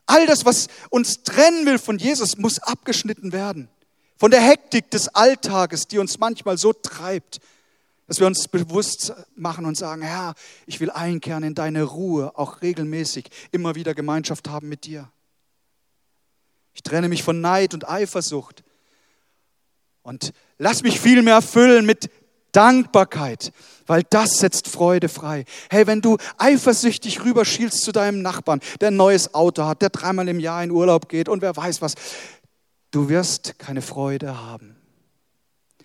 All 0.06 0.26
das, 0.26 0.44
was 0.44 0.68
uns 0.90 1.23
trennen 1.25 1.66
will 1.66 1.78
von 1.78 1.99
Jesus, 1.99 2.37
muss 2.37 2.58
abgeschnitten 2.61 3.32
werden. 3.32 3.68
Von 4.16 4.30
der 4.30 4.40
Hektik 4.40 4.90
des 4.90 5.08
Alltages, 5.08 5.88
die 5.88 5.99
uns 5.99 6.18
manchmal 6.18 6.56
so 6.56 6.73
treibt, 6.73 7.40
dass 8.07 8.21
wir 8.21 8.27
uns 8.27 8.49
bewusst 8.49 9.13
machen 9.35 9.65
und 9.65 9.77
sagen, 9.77 10.03
Herr, 10.03 10.35
ich 10.67 10.81
will 10.81 10.91
einkehren 10.91 11.43
in 11.43 11.55
deine 11.55 11.83
Ruhe, 11.83 12.33
auch 12.37 12.63
regelmäßig, 12.63 13.29
immer 13.51 13.75
wieder 13.75 13.95
Gemeinschaft 13.95 14.49
haben 14.49 14.69
mit 14.69 14.85
dir. 14.85 15.11
Ich 16.73 16.83
trenne 16.83 17.09
mich 17.09 17.23
von 17.23 17.41
Neid 17.41 17.75
und 17.75 17.89
Eifersucht 17.89 18.63
und 20.03 20.33
lass 20.59 20.83
mich 20.83 21.01
viel 21.01 21.23
mehr 21.23 21.43
füllen 21.43 21.87
mit 21.87 22.11
Dankbarkeit, 22.53 23.53
weil 23.87 24.03
das 24.09 24.39
setzt 24.39 24.69
Freude 24.69 25.09
frei. 25.09 25.45
Hey, 25.69 25.87
wenn 25.87 26.01
du 26.01 26.17
eifersüchtig 26.39 27.25
rüberschielst 27.25 27.83
zu 27.83 27.93
deinem 27.93 28.23
Nachbarn, 28.23 28.61
der 28.81 28.89
ein 28.89 28.97
neues 28.97 29.35
Auto 29.35 29.65
hat, 29.65 29.83
der 29.83 29.91
dreimal 29.91 30.29
im 30.29 30.39
Jahr 30.39 30.63
in 30.63 30.71
Urlaub 30.71 31.09
geht 31.09 31.29
und 31.29 31.43
wer 31.43 31.57
weiß 31.57 31.83
was, 31.83 31.95
du 32.93 33.09
wirst 33.09 33.59
keine 33.59 33.83
Freude 33.83 34.41
haben. 34.41 34.77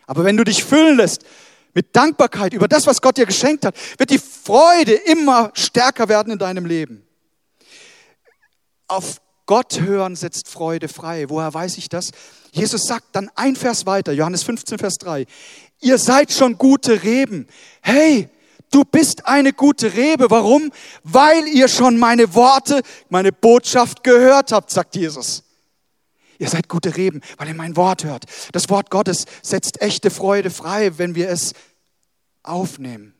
Aber 0.05 0.23
wenn 0.23 0.37
du 0.37 0.43
dich 0.43 0.63
füllen 0.63 0.97
lässt 0.97 1.25
mit 1.73 1.95
Dankbarkeit 1.95 2.53
über 2.53 2.67
das, 2.67 2.87
was 2.87 3.01
Gott 3.01 3.17
dir 3.17 3.25
geschenkt 3.25 3.65
hat, 3.65 3.75
wird 3.97 4.09
die 4.09 4.19
Freude 4.19 4.93
immer 4.93 5.51
stärker 5.53 6.09
werden 6.09 6.33
in 6.33 6.39
deinem 6.39 6.65
Leben. 6.65 7.05
Auf 8.87 9.21
Gott 9.45 9.81
hören 9.81 10.15
setzt 10.15 10.47
Freude 10.49 10.87
frei. 10.87 11.29
Woher 11.29 11.53
weiß 11.53 11.77
ich 11.77 11.89
das? 11.89 12.11
Jesus 12.51 12.83
sagt 12.83 13.07
dann 13.13 13.29
ein 13.35 13.55
Vers 13.55 13.85
weiter, 13.85 14.11
Johannes 14.11 14.43
15, 14.43 14.77
Vers 14.77 14.97
3. 14.99 15.25
Ihr 15.81 15.97
seid 15.97 16.31
schon 16.31 16.57
gute 16.57 17.03
Reben. 17.03 17.47
Hey, 17.81 18.29
du 18.71 18.83
bist 18.83 19.25
eine 19.27 19.51
gute 19.53 19.93
Rebe. 19.93 20.29
Warum? 20.29 20.71
Weil 21.03 21.47
ihr 21.47 21.67
schon 21.67 21.97
meine 21.97 22.33
Worte, 22.35 22.81
meine 23.09 23.31
Botschaft 23.31 24.03
gehört 24.03 24.51
habt, 24.51 24.71
sagt 24.71 24.95
Jesus. 24.95 25.43
Ihr 26.41 26.49
seid 26.49 26.67
gute 26.67 26.97
Reben, 26.97 27.21
weil 27.37 27.49
ihr 27.49 27.53
mein 27.53 27.75
Wort 27.75 28.03
hört. 28.03 28.25
Das 28.51 28.67
Wort 28.71 28.89
Gottes 28.89 29.25
setzt 29.43 29.79
echte 29.79 30.09
Freude 30.09 30.49
frei, 30.49 30.97
wenn 30.97 31.13
wir 31.13 31.29
es 31.29 31.53
aufnehmen. 32.41 33.13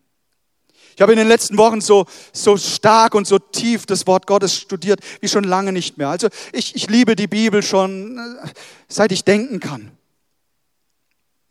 Ich 0.96 1.02
habe 1.04 1.12
in 1.12 1.20
den 1.20 1.28
letzten 1.28 1.56
Wochen 1.60 1.82
so, 1.82 2.08
so 2.34 2.58
stark 2.58 3.14
und 3.14 3.28
so 3.28 3.38
tief 3.38 3.86
das 3.86 4.08
Wort 4.08 4.26
Gottes 4.26 4.58
studiert 4.58 5.02
wie 5.20 5.28
schon 5.28 5.44
lange 5.44 5.72
nicht 5.72 6.00
mehr. 6.00 6.10
Also 6.10 6.30
ich, 6.52 6.74
ich 6.74 6.90
liebe 6.90 7.16
die 7.16 7.28
Bibel 7.28 7.62
schon, 7.62 8.18
äh, 8.18 8.48
seit 8.88 9.12
ich 9.12 9.24
denken 9.24 9.60
kann. 9.60 9.92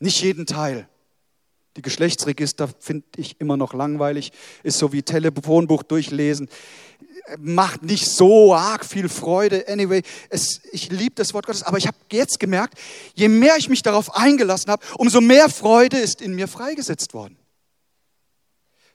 Nicht 0.00 0.20
jeden 0.22 0.46
Teil. 0.46 0.88
Die 1.76 1.82
Geschlechtsregister 1.82 2.68
finde 2.80 3.06
ich 3.14 3.40
immer 3.40 3.56
noch 3.56 3.74
langweilig, 3.74 4.32
ist 4.64 4.78
so 4.78 4.92
wie 4.92 5.04
Telefonbuch 5.04 5.84
durchlesen 5.84 6.48
macht 7.38 7.82
nicht 7.82 8.06
so 8.06 8.54
arg 8.54 8.84
viel 8.84 9.08
Freude. 9.08 9.66
Anyway, 9.68 10.02
es, 10.28 10.60
ich 10.72 10.90
liebe 10.90 11.14
das 11.14 11.34
Wort 11.34 11.46
Gottes, 11.46 11.62
aber 11.62 11.78
ich 11.78 11.86
habe 11.86 11.96
jetzt 12.12 12.40
gemerkt, 12.40 12.78
je 13.14 13.28
mehr 13.28 13.56
ich 13.56 13.68
mich 13.68 13.82
darauf 13.82 14.14
eingelassen 14.14 14.70
habe, 14.70 14.84
umso 14.96 15.20
mehr 15.20 15.48
Freude 15.48 15.98
ist 15.98 16.20
in 16.20 16.34
mir 16.34 16.48
freigesetzt 16.48 17.14
worden. 17.14 17.38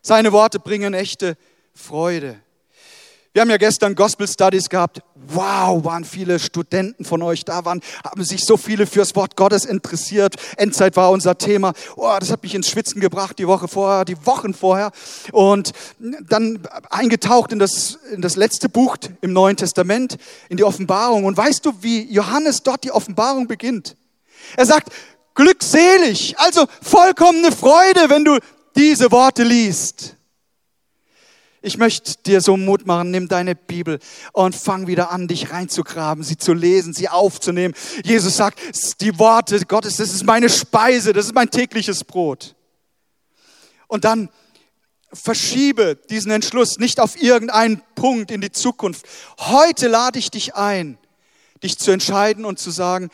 Seine 0.02 0.32
Worte 0.32 0.60
bringen 0.60 0.94
echte 0.94 1.38
Freude. 1.74 2.40
Wir 3.36 3.42
haben 3.42 3.50
ja 3.50 3.58
gestern 3.58 3.96
Gospel 3.96 4.30
Studies 4.30 4.70
gehabt. 4.70 5.02
Wow, 5.28 5.84
waren 5.84 6.06
viele 6.06 6.40
Studenten 6.40 7.04
von 7.04 7.22
euch 7.22 7.44
da, 7.44 7.66
waren, 7.66 7.82
haben 8.02 8.24
sich 8.24 8.46
so 8.46 8.56
viele 8.56 8.88
fürs 8.88 9.14
Wort 9.18 9.36
Gottes 9.36 9.66
interessiert. 9.66 10.36
Endzeit 10.56 10.96
war 10.96 11.12
unser 11.12 11.38
Thema. 11.38 11.74
Oh, 11.98 12.16
das 12.18 12.32
hat 12.32 12.44
mich 12.44 12.56
ins 12.56 12.70
Schwitzen 12.70 13.02
gebracht, 13.02 13.38
die 13.38 13.46
Woche 13.46 13.68
vorher, 13.68 14.06
die 14.06 14.16
Wochen 14.26 14.54
vorher. 14.54 14.94
Und 15.34 15.74
dann 16.00 16.66
eingetaucht 16.90 17.52
in 17.52 17.60
das, 17.60 18.00
in 18.10 18.22
das 18.22 18.38
letzte 18.38 18.70
Buch 18.70 18.96
im 19.20 19.34
Neuen 19.34 19.58
Testament, 19.58 20.16
in 20.48 20.56
die 20.56 20.64
Offenbarung. 20.64 21.26
Und 21.26 21.36
weißt 21.36 21.66
du, 21.66 21.74
wie 21.82 22.10
Johannes 22.10 22.64
dort 22.64 22.86
die 22.86 22.92
Offenbarung 22.92 23.48
beginnt? 23.48 23.98
Er 24.56 24.66
sagt, 24.66 24.94
glückselig, 25.34 26.36
also 26.38 26.68
vollkommene 26.82 27.52
Freude, 27.52 28.10
wenn 28.10 28.24
du 28.24 28.40
diese 28.78 29.12
Worte 29.12 29.44
liest. 29.44 30.16
Ich 31.66 31.80
möchte 31.80 32.14
dir 32.28 32.42
so 32.42 32.58
Mut 32.58 32.86
machen, 32.86 33.10
nimm 33.10 33.28
deine 33.28 33.56
Bibel 33.56 33.98
und 34.34 34.56
fang 34.56 34.86
wieder 34.86 35.10
an, 35.10 35.28
dich 35.28 35.50
reinzugraben, 35.50 36.24
sie 36.24 36.38
zu 36.38 36.54
lesen, 36.54 36.94
sie 36.94 37.10
aufzunehmen. 37.10 37.74
Jesus 38.04 38.38
sagt, 38.38 38.60
die 39.02 39.18
Worte 39.18 39.60
Gottes, 39.62 39.98
das 39.98 40.14
ist 40.14 40.26
meine 40.26 40.48
Speise, 40.48 41.12
das 41.12 41.26
ist 41.26 41.34
mein 41.34 41.50
tägliches 41.50 42.04
Brot. 42.04 42.54
Und 43.88 44.06
dann 44.06 44.30
verschiebe 45.12 45.96
diesen 46.12 46.30
Entschluss 46.30 46.78
nicht 46.78 47.00
auf 47.00 47.20
irgendeinen 47.20 47.82
Punkt 47.96 48.30
in 48.30 48.42
die 48.42 48.52
Zukunft. 48.52 49.08
Heute 49.40 49.88
lade 49.88 50.20
ich 50.20 50.30
dich 50.30 50.54
ein, 50.54 51.00
dich 51.64 51.80
zu 51.80 51.90
entscheiden 51.90 52.46
und 52.46 52.60
zu 52.60 52.70
sagen, 52.70 53.10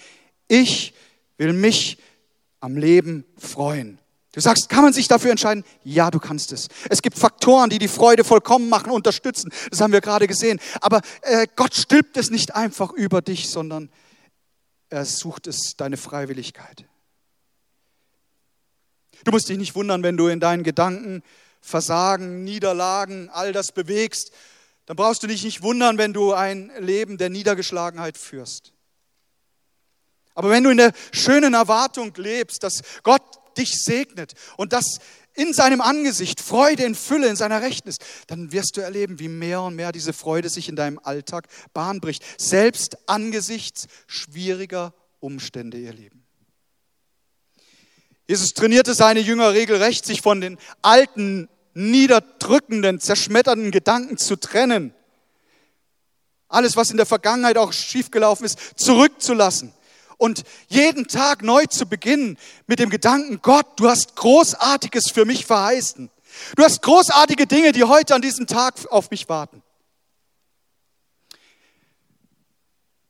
ich 0.49 0.93
will 1.37 1.53
mich 1.53 1.99
am 2.59 2.75
Leben 2.75 3.23
freuen. 3.37 4.00
Du 4.33 4.39
sagst, 4.39 4.69
kann 4.69 4.83
man 4.83 4.93
sich 4.93 5.09
dafür 5.09 5.31
entscheiden? 5.31 5.65
Ja, 5.83 6.09
du 6.09 6.19
kannst 6.19 6.53
es. 6.53 6.69
Es 6.89 7.01
gibt 7.01 7.17
Faktoren, 7.17 7.69
die 7.69 7.79
die 7.79 7.89
Freude 7.89 8.23
vollkommen 8.23 8.69
machen, 8.69 8.91
unterstützen. 8.91 9.51
Das 9.69 9.81
haben 9.81 9.91
wir 9.91 9.99
gerade 9.99 10.25
gesehen. 10.27 10.59
Aber 10.79 11.01
äh, 11.21 11.47
Gott 11.55 11.75
stülpt 11.75 12.15
es 12.15 12.29
nicht 12.29 12.55
einfach 12.55 12.91
über 12.93 13.21
dich, 13.21 13.49
sondern 13.49 13.89
er 14.89 15.05
sucht 15.05 15.47
es, 15.47 15.75
deine 15.75 15.97
Freiwilligkeit. 15.97 16.85
Du 19.25 19.31
musst 19.31 19.49
dich 19.49 19.57
nicht 19.57 19.75
wundern, 19.75 20.01
wenn 20.03 20.17
du 20.17 20.27
in 20.27 20.39
deinen 20.39 20.63
Gedanken 20.63 21.23
Versagen, 21.61 22.43
Niederlagen, 22.43 23.29
all 23.29 23.53
das 23.53 23.71
bewegst. 23.71 24.31
Dann 24.85 24.95
brauchst 24.95 25.23
du 25.23 25.27
dich 25.27 25.43
nicht 25.43 25.61
wundern, 25.61 25.97
wenn 25.97 26.13
du 26.13 26.33
ein 26.33 26.71
Leben 26.79 27.17
der 27.17 27.29
Niedergeschlagenheit 27.29 28.17
führst. 28.17 28.73
Aber 30.33 30.49
wenn 30.49 30.63
du 30.63 30.69
in 30.69 30.77
der 30.77 30.93
schönen 31.11 31.53
Erwartung 31.53 32.13
lebst, 32.15 32.63
dass 32.63 32.81
Gott 33.03 33.40
dich 33.57 33.83
segnet 33.83 34.33
und 34.57 34.73
dass 34.73 34.99
in 35.33 35.53
seinem 35.53 35.81
Angesicht 35.81 36.41
Freude 36.41 36.83
in 36.83 36.95
Fülle 36.95 37.27
in 37.27 37.35
seiner 37.35 37.61
Rechten 37.61 37.89
ist, 37.89 38.03
dann 38.27 38.51
wirst 38.51 38.75
du 38.75 38.81
erleben, 38.81 39.19
wie 39.19 39.29
mehr 39.29 39.61
und 39.61 39.75
mehr 39.75 39.91
diese 39.91 40.13
Freude 40.13 40.49
sich 40.49 40.67
in 40.67 40.75
deinem 40.75 40.99
Alltag 40.99 41.47
Bahn 41.73 42.01
bricht, 42.01 42.23
selbst 42.39 42.97
angesichts 43.07 43.87
schwieriger 44.07 44.93
Umstände, 45.19 45.77
ihr 45.77 45.93
Leben. 45.93 46.25
Jesus 48.27 48.53
trainierte 48.53 48.93
seine 48.93 49.19
Jünger 49.19 49.53
regelrecht, 49.53 50.05
sich 50.05 50.21
von 50.21 50.41
den 50.41 50.57
alten, 50.81 51.49
niederdrückenden, 51.73 52.99
zerschmetternden 52.99 53.71
Gedanken 53.71 54.17
zu 54.17 54.35
trennen. 54.35 54.93
Alles, 56.47 56.75
was 56.75 56.91
in 56.91 56.97
der 56.97 57.05
Vergangenheit 57.05 57.57
auch 57.57 57.71
schiefgelaufen 57.71 58.45
ist, 58.45 58.59
zurückzulassen 58.75 59.73
und 60.21 60.43
jeden 60.67 61.07
Tag 61.07 61.41
neu 61.41 61.65
zu 61.65 61.87
beginnen 61.87 62.37
mit 62.67 62.77
dem 62.77 62.91
Gedanken, 62.91 63.41
Gott, 63.41 63.65
du 63.77 63.89
hast 63.89 64.15
Großartiges 64.15 65.05
für 65.11 65.25
mich 65.25 65.47
verheißen. 65.47 66.11
Du 66.55 66.63
hast 66.63 66.83
großartige 66.83 67.47
Dinge, 67.47 67.71
die 67.71 67.85
heute 67.85 68.13
an 68.13 68.21
diesem 68.21 68.45
Tag 68.45 68.75
auf 68.91 69.09
mich 69.09 69.29
warten. 69.29 69.63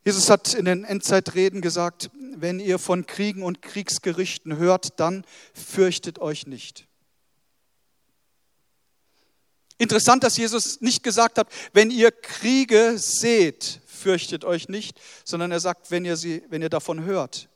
Jesus 0.05 0.29
hat 0.29 0.53
in 0.53 0.63
den 0.63 0.85
Endzeitreden 0.85 1.59
gesagt, 1.59 2.11
wenn 2.13 2.61
ihr 2.61 2.79
von 2.79 3.05
Kriegen 3.05 3.43
und 3.43 3.61
Kriegsgerichten 3.61 4.55
hört, 4.55 4.97
dann 5.01 5.25
fürchtet 5.53 6.19
euch 6.19 6.47
nicht. 6.47 6.87
Interessant, 9.77 10.23
dass 10.23 10.37
Jesus 10.37 10.79
nicht 10.79 11.03
gesagt 11.03 11.37
hat, 11.37 11.49
wenn 11.73 11.91
ihr 11.91 12.11
Kriege 12.11 12.93
seht, 12.97 13.80
fürchtet 14.01 14.43
euch 14.43 14.67
nicht, 14.67 14.99
sondern 15.23 15.51
er 15.51 15.59
sagt, 15.59 15.91
wenn 15.91 16.05
ihr, 16.05 16.17
sie, 16.17 16.43
wenn 16.49 16.61
ihr 16.61 16.69
davon 16.69 17.03
hört. 17.03 17.47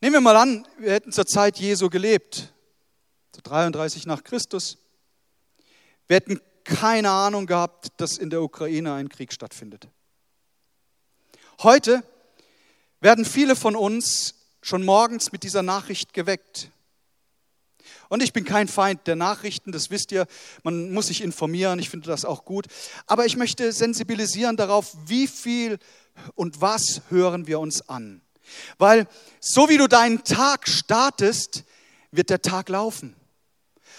Nehmen 0.00 0.14
wir 0.14 0.20
mal 0.20 0.36
an, 0.36 0.66
wir 0.78 0.92
hätten 0.92 1.12
zur 1.12 1.26
Zeit 1.26 1.58
Jesu 1.58 1.90
gelebt, 1.90 2.52
so 3.34 3.40
33 3.42 4.06
nach 4.06 4.24
Christus. 4.24 4.78
Wir 6.08 6.16
hätten 6.16 6.40
keine 6.64 7.10
Ahnung 7.10 7.46
gehabt, 7.46 7.88
dass 7.98 8.16
in 8.16 8.30
der 8.30 8.42
Ukraine 8.42 8.94
ein 8.94 9.08
Krieg 9.08 9.32
stattfindet. 9.32 9.88
Heute 11.62 12.02
werden 13.00 13.24
viele 13.24 13.56
von 13.56 13.76
uns 13.76 14.34
schon 14.62 14.84
morgens 14.84 15.32
mit 15.32 15.42
dieser 15.42 15.62
Nachricht 15.62 16.14
geweckt. 16.14 16.70
Und 18.10 18.24
ich 18.24 18.32
bin 18.32 18.44
kein 18.44 18.66
Feind 18.66 19.06
der 19.06 19.14
Nachrichten, 19.14 19.70
das 19.70 19.88
wisst 19.90 20.10
ihr, 20.10 20.26
man 20.64 20.92
muss 20.92 21.06
sich 21.06 21.22
informieren, 21.22 21.78
ich 21.78 21.90
finde 21.90 22.08
das 22.08 22.24
auch 22.24 22.44
gut. 22.44 22.66
Aber 23.06 23.24
ich 23.24 23.36
möchte 23.36 23.72
sensibilisieren 23.72 24.56
darauf, 24.56 24.96
wie 25.06 25.28
viel 25.28 25.78
und 26.34 26.60
was 26.60 27.02
hören 27.08 27.46
wir 27.46 27.60
uns 27.60 27.88
an. 27.88 28.20
Weil 28.78 29.06
so 29.38 29.68
wie 29.68 29.76
du 29.76 29.86
deinen 29.86 30.24
Tag 30.24 30.68
startest, 30.68 31.62
wird 32.10 32.30
der 32.30 32.42
Tag 32.42 32.68
laufen. 32.68 33.14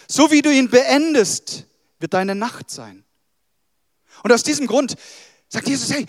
So 0.10 0.30
wie 0.30 0.42
du 0.42 0.52
ihn 0.52 0.70
beendest, 0.70 1.64
wird 2.00 2.14
deine 2.14 2.36
Nacht 2.36 2.70
sein. 2.70 3.06
Und 4.24 4.34
aus 4.34 4.44
diesem 4.44 4.68
Grund 4.68 4.98
sagt 5.48 5.70
Jesus, 5.70 5.90
hey, 5.90 6.06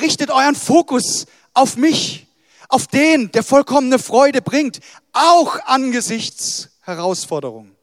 richtet 0.00 0.32
euren 0.32 0.56
Fokus 0.56 1.26
auf 1.54 1.76
mich, 1.76 2.26
auf 2.68 2.88
den, 2.88 3.30
der 3.30 3.44
vollkommene 3.44 4.00
Freude 4.00 4.42
bringt, 4.42 4.80
auch 5.12 5.60
angesichts 5.66 6.70
Herausforderungen. 6.86 7.76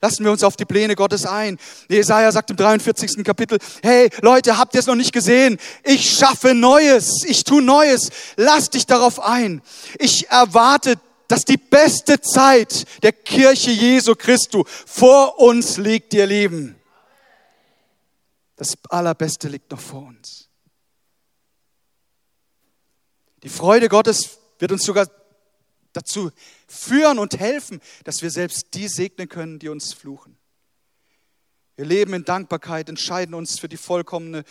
Lassen 0.00 0.24
wir 0.24 0.32
uns 0.32 0.42
auf 0.42 0.56
die 0.56 0.64
Pläne 0.64 0.96
Gottes 0.96 1.26
ein. 1.26 1.58
Jesaja 1.88 2.32
sagt 2.32 2.50
im 2.50 2.56
43. 2.56 3.22
Kapitel, 3.24 3.58
hey 3.82 4.10
Leute, 4.20 4.58
habt 4.58 4.74
ihr 4.74 4.80
es 4.80 4.86
noch 4.86 4.96
nicht 4.96 5.12
gesehen? 5.12 5.58
Ich 5.84 6.10
schaffe 6.10 6.54
Neues, 6.54 7.22
ich 7.24 7.44
tue 7.44 7.62
Neues. 7.62 8.10
Lass 8.36 8.70
dich 8.70 8.86
darauf 8.86 9.20
ein. 9.20 9.62
Ich 10.00 10.28
erwarte, 10.28 10.96
dass 11.28 11.44
die 11.44 11.56
beste 11.56 12.20
Zeit 12.20 12.84
der 13.02 13.12
Kirche 13.12 13.70
Jesu 13.70 14.14
Christu 14.16 14.64
vor 14.66 15.38
uns 15.38 15.76
liegt, 15.76 16.12
ihr 16.14 16.26
Lieben. 16.26 16.74
Das 18.56 18.74
Allerbeste 18.88 19.48
liegt 19.48 19.70
noch 19.70 19.80
vor 19.80 20.02
uns. 20.02 20.48
Die 23.44 23.48
Freude 23.48 23.88
Gottes 23.88 24.38
wird 24.58 24.72
uns 24.72 24.84
sogar 24.84 25.06
dazu 25.92 26.30
führen 26.66 27.18
und 27.18 27.38
helfen, 27.38 27.80
dass 28.04 28.22
wir 28.22 28.30
selbst 28.30 28.74
die 28.74 28.88
segnen 28.88 29.28
können, 29.28 29.58
die 29.58 29.68
uns 29.68 29.92
fluchen. 29.92 30.36
Wir 31.76 31.86
leben 31.86 32.12
in 32.14 32.24
Dankbarkeit, 32.24 32.88
entscheiden 32.88 33.34
uns 33.34 33.58
für 33.58 33.68
die 33.68 33.76
vollkommene 33.76 34.44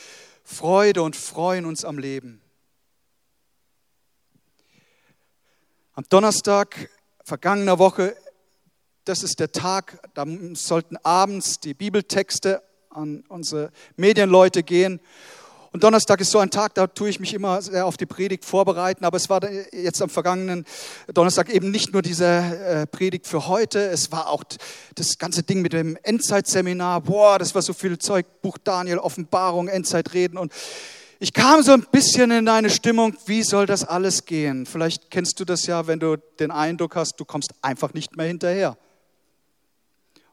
Freude 0.43 1.03
und 1.03 1.15
freuen 1.15 1.65
uns 1.65 1.85
am 1.85 1.99
Leben. 1.99 2.41
Am 5.93 6.03
Donnerstag 6.09 6.89
vergangener 7.23 7.77
Woche, 7.77 8.15
das 9.05 9.23
ist 9.23 9.39
der 9.39 9.51
Tag, 9.51 9.99
da 10.13 10.25
sollten 10.53 10.97
abends 10.97 11.59
die 11.59 11.73
Bibeltexte 11.73 12.63
an 12.89 13.23
unsere 13.27 13.71
Medienleute 13.95 14.63
gehen. 14.63 14.99
Und 15.73 15.85
Donnerstag 15.85 16.19
ist 16.19 16.31
so 16.31 16.39
ein 16.39 16.49
Tag, 16.49 16.73
da 16.73 16.87
tue 16.87 17.09
ich 17.09 17.21
mich 17.21 17.33
immer 17.33 17.61
sehr 17.61 17.85
auf 17.85 17.95
die 17.95 18.05
Predigt 18.05 18.43
vorbereiten. 18.43 19.05
Aber 19.05 19.15
es 19.15 19.29
war 19.29 19.39
jetzt 19.71 20.01
am 20.01 20.09
vergangenen 20.09 20.65
Donnerstag 21.13 21.49
eben 21.49 21.71
nicht 21.71 21.93
nur 21.93 22.01
diese 22.01 22.25
äh, 22.25 22.87
Predigt 22.87 23.25
für 23.25 23.47
heute. 23.47 23.79
Es 23.79 24.11
war 24.11 24.27
auch 24.27 24.43
das 24.95 25.17
ganze 25.17 25.43
Ding 25.43 25.61
mit 25.61 25.71
dem 25.71 25.97
Endzeit-Seminar. 26.03 27.01
Boah, 27.01 27.39
das 27.39 27.55
war 27.55 27.61
so 27.61 27.71
viel 27.71 27.97
Zeug. 27.99 28.25
Buch 28.41 28.57
Daniel, 28.61 28.97
Offenbarung, 28.97 29.69
Endzeitreden. 29.69 30.37
Und 30.37 30.51
ich 31.19 31.31
kam 31.31 31.63
so 31.63 31.71
ein 31.71 31.85
bisschen 31.89 32.31
in 32.31 32.49
eine 32.49 32.69
Stimmung, 32.69 33.15
wie 33.25 33.43
soll 33.43 33.65
das 33.65 33.85
alles 33.85 34.25
gehen? 34.25 34.65
Vielleicht 34.65 35.09
kennst 35.09 35.39
du 35.39 35.45
das 35.45 35.67
ja, 35.67 35.87
wenn 35.87 35.99
du 36.01 36.17
den 36.39 36.51
Eindruck 36.51 36.97
hast, 36.97 37.17
du 37.17 37.23
kommst 37.23 37.51
einfach 37.61 37.93
nicht 37.93 38.17
mehr 38.17 38.25
hinterher. 38.25 38.75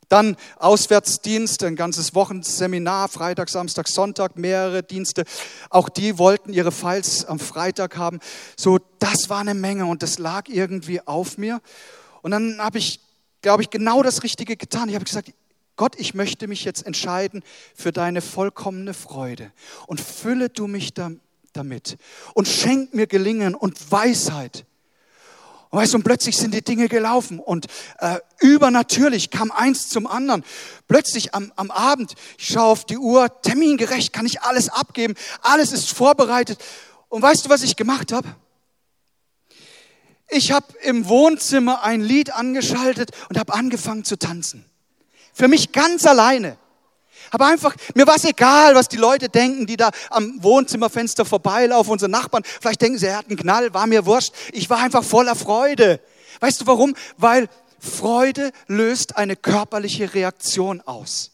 Dann 0.08 0.36
Auswärtsdienst, 0.56 1.62
ein 1.64 1.76
ganzes 1.76 2.14
Wochenseminar, 2.14 3.08
Freitag, 3.08 3.48
Samstag, 3.50 3.88
Sonntag, 3.88 4.36
mehrere 4.36 4.82
Dienste. 4.82 5.24
Auch 5.70 5.88
die 5.88 6.18
wollten 6.18 6.52
ihre 6.52 6.72
Files 6.72 7.24
am 7.24 7.38
Freitag 7.38 7.96
haben. 7.96 8.20
So, 8.56 8.78
das 8.98 9.28
war 9.28 9.40
eine 9.40 9.54
Menge 9.54 9.86
und 9.86 10.02
das 10.02 10.18
lag 10.18 10.48
irgendwie 10.48 11.06
auf 11.06 11.36
mir. 11.36 11.60
Und 12.22 12.30
dann 12.30 12.58
habe 12.58 12.78
ich, 12.78 13.00
glaube 13.42 13.62
ich, 13.62 13.70
genau 13.70 14.02
das 14.02 14.22
Richtige 14.22 14.56
getan. 14.56 14.88
Ich 14.88 14.94
habe 14.94 15.04
gesagt, 15.04 15.32
Gott, 15.76 15.94
ich 15.96 16.14
möchte 16.14 16.48
mich 16.48 16.64
jetzt 16.64 16.86
entscheiden 16.86 17.44
für 17.74 17.92
deine 17.92 18.20
vollkommene 18.20 18.94
Freude 18.94 19.52
und 19.86 20.00
fülle 20.00 20.48
du 20.48 20.66
mich 20.66 20.92
damit 21.52 21.98
und 22.34 22.48
schenk 22.48 22.94
mir 22.94 23.06
Gelingen 23.06 23.54
und 23.54 23.92
Weisheit 23.92 24.66
und 25.70 25.78
weißt 25.78 25.92
du, 25.92 25.98
und 25.98 26.04
plötzlich 26.04 26.36
sind 26.36 26.54
die 26.54 26.62
Dinge 26.62 26.88
gelaufen 26.88 27.40
und 27.40 27.66
äh, 27.98 28.18
übernatürlich 28.40 29.30
kam 29.30 29.50
eins 29.50 29.88
zum 29.88 30.06
anderen. 30.06 30.44
Plötzlich 30.86 31.34
am, 31.34 31.52
am 31.56 31.70
Abend, 31.70 32.14
ich 32.38 32.48
schaue 32.48 32.64
auf 32.64 32.84
die 32.86 32.96
Uhr, 32.96 33.42
termingerecht, 33.42 34.12
kann 34.12 34.24
ich 34.24 34.40
alles 34.42 34.70
abgeben, 34.70 35.14
alles 35.42 35.72
ist 35.72 35.90
vorbereitet. 35.90 36.58
Und 37.08 37.20
weißt 37.20 37.44
du, 37.44 37.50
was 37.50 37.62
ich 37.62 37.76
gemacht 37.76 38.12
habe? 38.12 38.28
Ich 40.30 40.52
habe 40.52 40.66
im 40.82 41.08
Wohnzimmer 41.08 41.82
ein 41.82 42.00
Lied 42.00 42.32
angeschaltet 42.32 43.10
und 43.28 43.38
habe 43.38 43.54
angefangen 43.54 44.04
zu 44.04 44.18
tanzen. 44.18 44.64
Für 45.32 45.48
mich 45.48 45.72
ganz 45.72 46.06
alleine. 46.06 46.56
Aber 47.30 47.46
einfach, 47.46 47.74
mir 47.94 48.06
war 48.06 48.16
es 48.16 48.24
egal, 48.24 48.74
was 48.74 48.88
die 48.88 48.96
Leute 48.96 49.28
denken, 49.28 49.66
die 49.66 49.76
da 49.76 49.90
am 50.10 50.42
Wohnzimmerfenster 50.42 51.24
vorbeilaufen, 51.24 51.92
unsere 51.92 52.10
Nachbarn. 52.10 52.42
Vielleicht 52.44 52.82
denken 52.82 52.98
sie, 52.98 53.06
er 53.06 53.18
hat 53.18 53.28
einen 53.28 53.38
Knall, 53.38 53.74
war 53.74 53.86
mir 53.86 54.06
wurscht. 54.06 54.32
Ich 54.52 54.70
war 54.70 54.78
einfach 54.78 55.04
voller 55.04 55.36
Freude. 55.36 56.00
Weißt 56.40 56.60
du 56.60 56.66
warum? 56.66 56.94
Weil 57.16 57.48
Freude 57.78 58.52
löst 58.66 59.16
eine 59.16 59.36
körperliche 59.36 60.14
Reaktion 60.14 60.80
aus. 60.80 61.32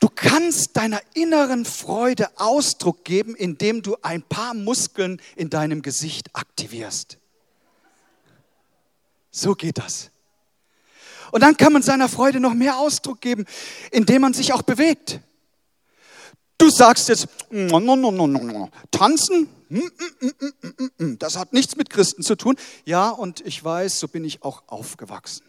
Du 0.00 0.08
kannst 0.14 0.76
deiner 0.76 1.00
inneren 1.14 1.64
Freude 1.64 2.30
Ausdruck 2.36 3.04
geben, 3.04 3.34
indem 3.34 3.82
du 3.82 3.96
ein 4.02 4.22
paar 4.22 4.54
Muskeln 4.54 5.20
in 5.36 5.50
deinem 5.50 5.82
Gesicht 5.82 6.34
aktivierst. 6.34 7.19
So 9.30 9.54
geht 9.54 9.78
das. 9.78 10.10
Und 11.30 11.42
dann 11.42 11.56
kann 11.56 11.72
man 11.72 11.82
seiner 11.82 12.08
Freude 12.08 12.40
noch 12.40 12.54
mehr 12.54 12.78
Ausdruck 12.78 13.20
geben, 13.20 13.46
indem 13.90 14.22
man 14.22 14.34
sich 14.34 14.52
auch 14.52 14.62
bewegt. 14.62 15.20
Du 16.58 16.68
sagst 16.68 17.08
jetzt, 17.08 17.28
tanzen, 18.90 19.48
hm, 19.68 19.90
hm, 20.18 20.90
hm, 20.98 21.18
das 21.18 21.38
hat 21.38 21.52
nichts 21.52 21.76
mit 21.76 21.88
Christen 21.88 22.22
zu 22.22 22.36
tun. 22.36 22.56
Ja, 22.84 23.10
und 23.10 23.40
ich 23.46 23.62
weiß, 23.62 24.00
so 24.00 24.08
bin 24.08 24.24
ich 24.24 24.42
auch 24.42 24.64
aufgewachsen. 24.66 25.44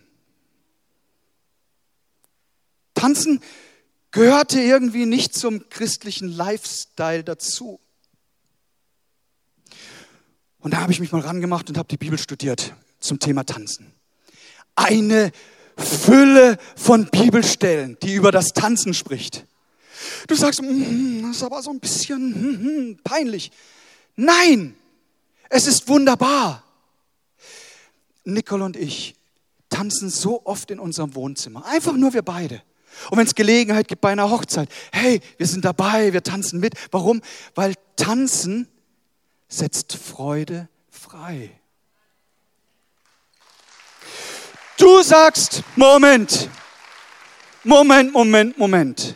Tanzen 2.93 3.41
gehörte 4.11 4.61
irgendwie 4.61 5.05
nicht 5.05 5.33
zum 5.33 5.67
christlichen 5.69 6.29
Lifestyle 6.29 7.23
dazu. 7.23 7.79
Und 10.59 10.75
da 10.75 10.81
habe 10.81 10.91
ich 10.91 10.99
mich 10.99 11.11
mal 11.11 11.21
rangemacht 11.21 11.67
und 11.69 11.77
habe 11.77 11.89
die 11.89 11.97
Bibel 11.97 12.19
studiert 12.19 12.75
zum 13.01 13.19
Thema 13.19 13.43
Tanzen. 13.43 13.91
Eine 14.75 15.31
Fülle 15.77 16.57
von 16.75 17.07
Bibelstellen, 17.07 17.97
die 18.01 18.13
über 18.13 18.31
das 18.31 18.53
Tanzen 18.53 18.93
spricht. 18.93 19.45
Du 20.27 20.35
sagst, 20.35 20.61
mm, 20.61 21.23
das 21.23 21.37
ist 21.37 21.43
aber 21.43 21.61
so 21.61 21.71
ein 21.71 21.79
bisschen 21.79 22.29
mm, 22.29 22.91
mm, 22.91 22.99
peinlich. 23.03 23.51
Nein, 24.15 24.75
es 25.49 25.67
ist 25.67 25.87
wunderbar. 25.87 26.63
Nicole 28.23 28.63
und 28.63 28.77
ich 28.77 29.15
tanzen 29.69 30.09
so 30.09 30.45
oft 30.45 30.71
in 30.71 30.79
unserem 30.79 31.15
Wohnzimmer. 31.15 31.65
Einfach 31.65 31.93
nur 31.93 32.13
wir 32.13 32.21
beide. 32.21 32.61
Und 33.09 33.17
wenn 33.17 33.25
es 33.25 33.35
Gelegenheit 33.35 33.87
gibt 33.87 34.01
bei 34.01 34.11
einer 34.11 34.29
Hochzeit, 34.29 34.69
hey, 34.91 35.21
wir 35.37 35.47
sind 35.47 35.65
dabei, 35.65 36.13
wir 36.13 36.23
tanzen 36.23 36.59
mit. 36.59 36.75
Warum? 36.91 37.21
Weil 37.55 37.73
tanzen 37.95 38.67
setzt 39.47 39.93
Freude 39.93 40.67
frei. 40.89 41.51
Du 44.81 45.03
sagst, 45.03 45.61
Moment, 45.75 46.49
Moment, 47.63 48.13
Moment, 48.13 48.57
Moment. 48.57 49.15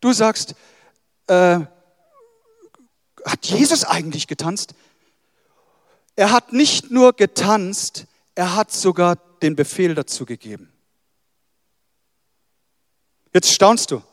Du 0.00 0.12
sagst, 0.12 0.54
äh, 1.26 1.58
hat 3.24 3.44
Jesus 3.46 3.82
eigentlich 3.82 4.28
getanzt? 4.28 4.74
Er 6.14 6.30
hat 6.30 6.52
nicht 6.52 6.92
nur 6.92 7.14
getanzt, 7.14 8.06
er 8.36 8.54
hat 8.54 8.70
sogar 8.70 9.16
den 9.42 9.56
Befehl 9.56 9.96
dazu 9.96 10.24
gegeben. 10.24 10.72
Jetzt 13.34 13.52
staunst 13.52 13.90
du. 13.90 14.04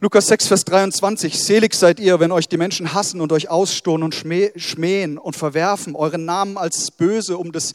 Lukas 0.00 0.28
6, 0.28 0.46
Vers 0.46 0.64
23. 0.64 1.36
Selig 1.42 1.74
seid 1.74 1.98
ihr, 1.98 2.20
wenn 2.20 2.30
euch 2.30 2.48
die 2.48 2.56
Menschen 2.56 2.94
hassen 2.94 3.20
und 3.20 3.32
euch 3.32 3.48
ausstohlen 3.48 4.04
und 4.04 4.14
schmähen 4.14 5.18
und 5.18 5.34
verwerfen, 5.34 5.96
euren 5.96 6.24
Namen 6.24 6.56
als 6.56 6.92
böse 6.92 7.36
um 7.36 7.50
des 7.50 7.72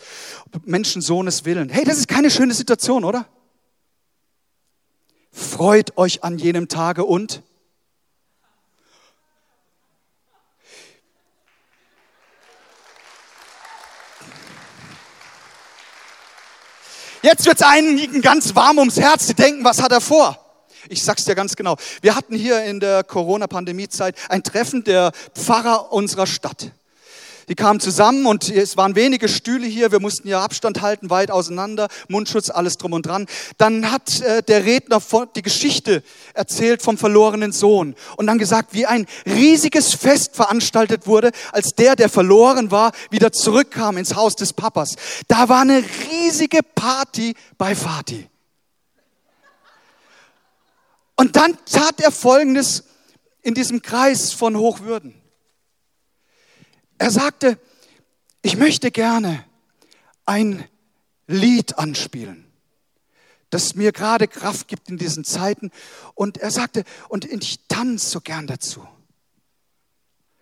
Menschensohnes 0.63 1.43
willen. 1.43 1.67
Hey, 1.67 1.83
das 1.83 1.97
ist 1.97 2.07
keine 2.07 2.31
schöne 2.31 2.53
Situation, 2.53 3.03
oder? 3.03 3.25
Freut 5.33 5.97
euch 5.97 6.23
an 6.23 6.37
jenem 6.37 6.69
Tage 6.69 7.03
und 7.03 7.41
Jetzt 17.21 17.45
wird 17.45 17.55
es 17.55 17.65
einigen 17.65 18.21
ganz 18.21 18.55
warm 18.55 18.77
ums 18.79 18.97
Herz. 18.97 19.27
Sie 19.27 19.33
denken, 19.33 19.63
was 19.63 19.81
hat 19.81 19.91
er 19.93 20.01
vor? 20.01 20.42
Ich 20.89 21.03
sag's 21.03 21.25
dir 21.25 21.35
ganz 21.35 21.55
genau. 21.55 21.77
Wir 22.01 22.15
hatten 22.15 22.35
hier 22.35 22.63
in 22.63 22.79
der 22.79 23.03
Corona-Pandemie-Zeit 23.03 24.15
ein 24.29 24.43
Treffen 24.43 24.83
der 24.83 25.11
Pfarrer 25.33 25.91
unserer 25.93 26.27
Stadt. 26.27 26.71
Die 27.49 27.55
kamen 27.55 27.79
zusammen 27.79 28.25
und 28.25 28.49
es 28.49 28.77
waren 28.77 28.95
wenige 28.95 29.27
Stühle 29.27 29.67
hier. 29.67 29.91
Wir 29.91 29.99
mussten 29.99 30.27
ja 30.27 30.41
Abstand 30.41 30.81
halten, 30.81 31.09
weit 31.09 31.29
auseinander, 31.29 31.87
Mundschutz, 32.07 32.49
alles 32.49 32.77
drum 32.77 32.93
und 32.93 33.05
dran. 33.05 33.25
Dann 33.57 33.91
hat 33.91 34.21
äh, 34.21 34.43
der 34.43 34.65
Redner 34.65 35.01
die 35.35 35.41
Geschichte 35.41 36.03
erzählt 36.33 36.81
vom 36.81 36.97
verlorenen 36.97 37.51
Sohn 37.51 37.95
und 38.15 38.27
dann 38.27 38.37
gesagt, 38.37 38.73
wie 38.73 38.85
ein 38.85 39.05
riesiges 39.25 39.93
Fest 39.93 40.35
veranstaltet 40.35 41.05
wurde, 41.05 41.31
als 41.51 41.71
der, 41.71 41.95
der 41.95 42.09
verloren 42.09 42.71
war, 42.71 42.91
wieder 43.09 43.31
zurückkam 43.31 43.97
ins 43.97 44.15
Haus 44.15 44.35
des 44.35 44.53
Papas. 44.53 44.95
Da 45.27 45.49
war 45.49 45.61
eine 45.61 45.83
riesige 46.11 46.59
Party 46.75 47.33
bei 47.57 47.75
Vati. 47.75 48.29
Und 51.15 51.35
dann 51.35 51.57
tat 51.65 52.01
er 52.01 52.11
Folgendes 52.11 52.85
in 53.41 53.53
diesem 53.53 53.81
Kreis 53.81 54.33
von 54.33 54.57
Hochwürden. 54.57 55.13
Er 56.97 57.11
sagte, 57.11 57.59
ich 58.41 58.57
möchte 58.57 58.91
gerne 58.91 59.45
ein 60.25 60.67
Lied 61.27 61.77
anspielen, 61.77 62.45
das 63.49 63.75
mir 63.75 63.91
gerade 63.91 64.27
Kraft 64.27 64.67
gibt 64.67 64.89
in 64.89 64.97
diesen 64.97 65.23
Zeiten. 65.23 65.71
Und 66.15 66.37
er 66.37 66.51
sagte, 66.51 66.83
und 67.09 67.25
ich 67.25 67.67
tanze 67.67 68.09
so 68.09 68.21
gern 68.21 68.47
dazu. 68.47 68.87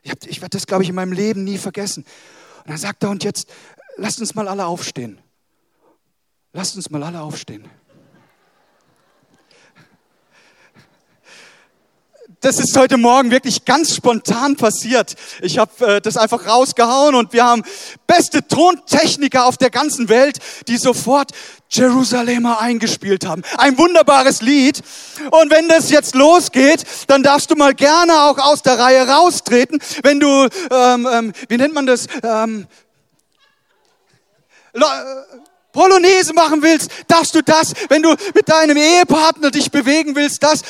Ich, 0.03 0.13
ich 0.25 0.41
werde 0.41 0.57
das, 0.57 0.67
glaube 0.67 0.83
ich, 0.83 0.89
in 0.89 0.95
meinem 0.95 1.13
Leben 1.13 1.43
nie 1.43 1.57
vergessen. 1.57 2.05
Und 2.59 2.69
dann 2.69 2.77
sagt 2.77 3.03
er, 3.03 3.09
und 3.09 3.23
jetzt 3.23 3.49
lasst 3.97 4.19
uns 4.19 4.35
mal 4.35 4.47
alle 4.47 4.65
aufstehen. 4.65 5.19
Lasst 6.53 6.75
uns 6.75 6.89
mal 6.89 7.03
alle 7.03 7.21
aufstehen. 7.21 7.69
Das 12.41 12.57
ist 12.57 12.75
heute 12.75 12.97
Morgen 12.97 13.29
wirklich 13.29 13.65
ganz 13.65 13.95
spontan 13.95 14.55
passiert. 14.55 15.15
Ich 15.41 15.59
habe 15.59 15.85
äh, 15.85 16.01
das 16.01 16.17
einfach 16.17 16.47
rausgehauen 16.47 17.13
und 17.13 17.33
wir 17.33 17.45
haben 17.45 17.63
beste 18.07 18.45
Tontechniker 18.47 19.45
auf 19.45 19.57
der 19.57 19.69
ganzen 19.69 20.09
Welt, 20.09 20.39
die 20.67 20.77
sofort 20.77 21.31
Jerusalemer 21.69 22.59
eingespielt 22.59 23.27
haben. 23.27 23.43
Ein 23.57 23.77
wunderbares 23.77 24.41
Lied. 24.41 24.81
Und 25.29 25.51
wenn 25.51 25.69
das 25.69 25.91
jetzt 25.91 26.15
losgeht, 26.15 26.83
dann 27.07 27.21
darfst 27.21 27.51
du 27.51 27.55
mal 27.55 27.75
gerne 27.75 28.23
auch 28.23 28.39
aus 28.39 28.63
der 28.63 28.79
Reihe 28.79 29.07
raustreten. 29.07 29.79
Wenn 30.01 30.19
du, 30.19 30.47
ähm, 30.71 31.07
ähm, 31.11 31.33
wie 31.47 31.57
nennt 31.57 31.75
man 31.75 31.85
das? 31.85 32.07
Ähm, 32.23 32.65
äh, 34.73 34.79
Polonaise 35.71 36.33
machen 36.33 36.61
willst, 36.61 36.91
darfst 37.07 37.33
du 37.33 37.41
das. 37.41 37.73
Wenn 37.89 38.03
du 38.03 38.13
mit 38.33 38.49
deinem 38.49 38.77
Ehepartner 38.77 39.51
dich 39.51 39.71
bewegen 39.71 40.15
willst, 40.15 40.43
das. 40.43 40.61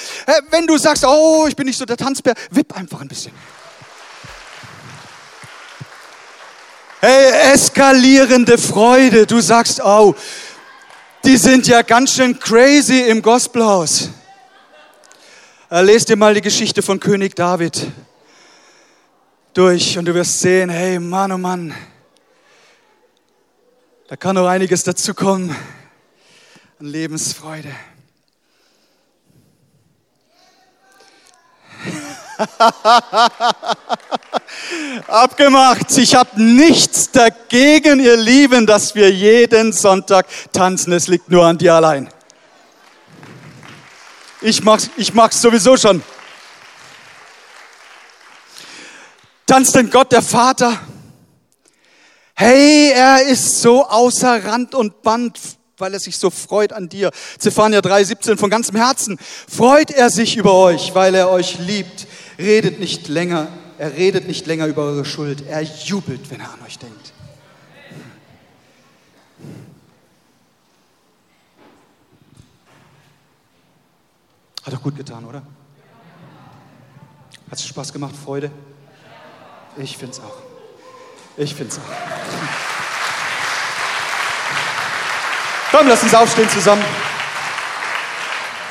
Wenn 0.49 0.67
du 0.67 0.77
sagst, 0.77 1.05
oh, 1.05 1.45
ich 1.47 1.55
bin 1.55 1.65
nicht 1.65 1.77
so 1.77 1.85
der 1.85 1.97
Tanzbär, 1.97 2.35
wipp 2.51 2.75
einfach 2.75 3.01
ein 3.01 3.07
bisschen. 3.07 3.33
Hey, 6.99 7.53
eskalierende 7.53 8.59
Freude. 8.59 9.25
Du 9.25 9.41
sagst, 9.41 9.81
oh, 9.83 10.13
die 11.23 11.37
sind 11.37 11.67
ja 11.67 11.81
ganz 11.81 12.13
schön 12.13 12.39
crazy 12.39 12.99
im 13.01 13.23
Gospelhaus. 13.23 14.09
Äh, 15.71 15.81
lest 15.81 16.09
dir 16.09 16.15
mal 16.15 16.33
die 16.33 16.41
Geschichte 16.41 16.81
von 16.81 16.99
König 16.99 17.35
David 17.35 17.87
durch 19.53 19.97
und 19.97 20.05
du 20.05 20.13
wirst 20.13 20.39
sehen, 20.41 20.69
hey, 20.69 20.99
Mann, 20.99 21.31
oh 21.31 21.37
Mann, 21.37 21.73
da 24.12 24.17
kann 24.17 24.36
noch 24.36 24.45
einiges 24.45 24.84
dazukommen 24.84 25.56
an 26.82 26.86
Lebensfreude. 26.86 27.74
Abgemacht. 35.08 35.97
Ich 35.97 36.13
habe 36.13 36.43
nichts 36.43 37.12
dagegen, 37.12 38.02
ihr 38.02 38.17
Lieben, 38.17 38.67
dass 38.67 38.95
wir 38.95 39.10
jeden 39.10 39.71
Sonntag 39.71 40.28
tanzen. 40.52 40.91
Es 40.91 41.08
liegt 41.08 41.32
nur 41.32 41.45
an 41.45 41.58
dir 41.58 41.76
allein. 41.76 42.10
Ich 44.41 44.62
mach's, 44.62 44.89
ich 44.97 45.13
mach's 45.13 45.41
sowieso 45.41 45.78
schon. 45.78 46.04
Tanzt 49.45 49.74
denn 49.74 49.89
Gott, 49.89 50.12
der 50.12 50.21
Vater? 50.21 50.82
Hey, 52.43 52.91
er 52.95 53.21
ist 53.27 53.62
so 53.62 53.86
außer 53.86 54.43
Rand 54.43 54.73
und 54.73 55.04
Band, 55.04 55.39
weil 55.77 55.93
er 55.93 55.99
sich 55.99 56.17
so 56.17 56.32
freut 56.32 56.73
an 56.73 56.89
dir. 56.89 57.12
Zephania 57.38 57.82
3,17 57.82 58.36
von 58.36 58.49
ganzem 58.49 58.75
Herzen 58.77 59.19
freut 59.47 59.91
er 59.91 60.10
sich 60.10 60.38
über 60.38 60.56
euch, 60.56 60.95
weil 60.95 61.13
er 61.13 61.30
euch 61.30 61.60
liebt. 61.60 62.08
Redet 62.39 62.80
nicht 62.80 63.08
länger, 63.10 63.47
er 63.77 63.93
redet 63.93 64.25
nicht 64.27 64.47
länger 64.47 64.65
über 64.65 64.82
eure 64.86 65.06
Schuld. 65.06 65.45
Er 65.47 65.62
jubelt, 65.62 66.32
wenn 66.32 66.39
er 66.39 66.51
an 66.51 66.63
euch 66.65 66.80
denkt. 66.80 67.13
Hat 74.63 74.73
doch 74.73 74.82
gut 74.82 74.97
getan, 74.97 75.25
oder? 75.25 75.43
Hat 77.51 77.60
es 77.60 77.67
Spaß 77.67 77.93
gemacht, 77.93 78.15
Freude? 78.15 78.49
Ich 79.77 79.95
finde 79.95 80.13
es 80.13 80.19
auch. 80.19 80.50
Ich 81.41 81.56
finde 81.56 81.73
es 81.73 81.80
auch. 81.80 81.82
Komm, 85.71 85.88
lass 85.88 86.04
uns 86.04 86.13
aufstehen 86.13 86.47
zusammen. 86.49 86.84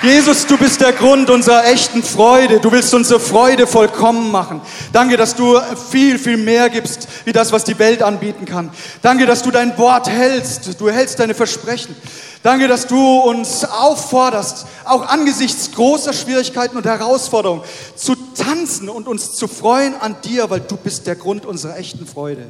Jesus, 0.02 0.46
du 0.46 0.56
bist 0.56 0.80
der 0.80 0.92
Grund 0.92 1.28
unserer 1.30 1.66
echten 1.66 2.02
Freude. 2.02 2.60
Du 2.60 2.70
willst 2.70 2.94
unsere 2.94 3.18
Freude 3.18 3.66
vollkommen 3.66 4.30
machen. 4.30 4.60
Danke, 4.92 5.16
dass 5.16 5.34
du 5.34 5.60
viel, 5.90 6.18
viel 6.18 6.36
mehr 6.36 6.70
gibst, 6.70 7.08
wie 7.24 7.32
das, 7.32 7.50
was 7.50 7.64
die 7.64 7.78
Welt 7.78 8.02
anbieten 8.02 8.46
kann. 8.46 8.70
Danke, 9.02 9.26
dass 9.26 9.42
du 9.42 9.50
dein 9.50 9.76
Wort 9.76 10.08
hältst. 10.08 10.80
Du 10.80 10.88
hältst 10.88 11.18
deine 11.18 11.34
Versprechen. 11.34 11.96
Danke, 12.42 12.68
dass 12.68 12.86
du 12.86 13.18
uns 13.18 13.64
aufforderst, 13.64 14.64
auch 14.86 15.06
angesichts 15.06 15.72
großer 15.72 16.14
Schwierigkeiten 16.14 16.78
und 16.78 16.86
Herausforderungen 16.86 17.62
zu 17.96 18.14
tanzen 18.14 18.88
und 18.88 19.08
uns 19.08 19.34
zu 19.34 19.46
freuen 19.46 19.94
an 20.00 20.16
dir, 20.24 20.48
weil 20.48 20.60
du 20.60 20.78
bist 20.78 21.06
der 21.06 21.16
Grund 21.16 21.44
unserer 21.44 21.76
echten 21.76 22.06
Freude. 22.06 22.46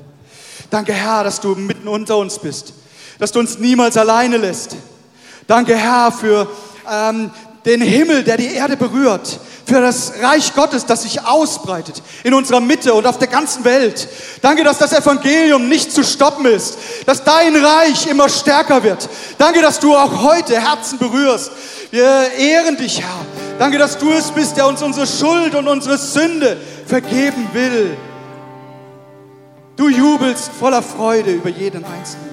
Danke, 0.71 0.93
Herr, 0.93 1.25
dass 1.25 1.41
du 1.41 1.57
mitten 1.57 1.89
unter 1.89 2.19
uns 2.19 2.39
bist, 2.39 2.73
dass 3.19 3.33
du 3.33 3.41
uns 3.41 3.59
niemals 3.59 3.97
alleine 3.97 4.37
lässt. 4.37 4.77
Danke, 5.49 5.75
Herr, 5.75 6.13
für 6.13 6.49
ähm, 6.89 7.33
den 7.65 7.81
Himmel, 7.81 8.25
der 8.25 8.37
die 8.37 8.55
Erde 8.55 8.77
berührt, 8.77 9.39
für 9.67 9.81
das 9.81 10.15
Reich 10.21 10.55
Gottes, 10.55 10.87
das 10.87 11.03
sich 11.03 11.25
ausbreitet 11.25 12.03
in 12.25 12.35
unserer 12.35 12.61
Mitte 12.61 12.95
und 12.95 13.07
auf 13.07 13.19
der 13.19 13.29
ganzen 13.29 13.65
Welt. 13.65 14.09
Danke, 14.43 14.65
dass 14.65 14.79
das 14.79 14.93
Evangelium 14.93 15.69
nicht 15.69 15.93
zu 15.93 16.03
stoppen 16.03 16.47
ist, 16.47 16.79
dass 17.07 17.23
dein 17.23 17.55
Reich 17.55 18.07
immer 18.07 18.29
stärker 18.29 18.83
wird. 18.83 19.09
Danke, 19.39 19.61
dass 19.61 19.79
du 19.79 19.95
auch 19.95 20.23
heute 20.23 20.61
Herzen 20.61 20.99
berührst. 20.99 21.53
Wir 21.91 22.33
ehren 22.33 22.77
dich, 22.77 23.01
Herr. 23.01 23.27
Danke, 23.59 23.79
dass 23.79 23.99
du 23.99 24.11
es 24.11 24.31
bist, 24.31 24.57
der 24.57 24.67
uns 24.67 24.83
unsere 24.83 25.07
Schuld 25.07 25.55
und 25.55 25.69
unsere 25.69 25.99
Sünde 25.99 26.57
vergeben 26.87 27.49
will. 27.53 27.97
Du 29.77 29.89
jubelst 29.89 30.51
voller 30.59 30.83
Freude 30.83 31.33
über 31.33 31.51
jeden 31.51 31.85
Einzelnen. 31.85 32.31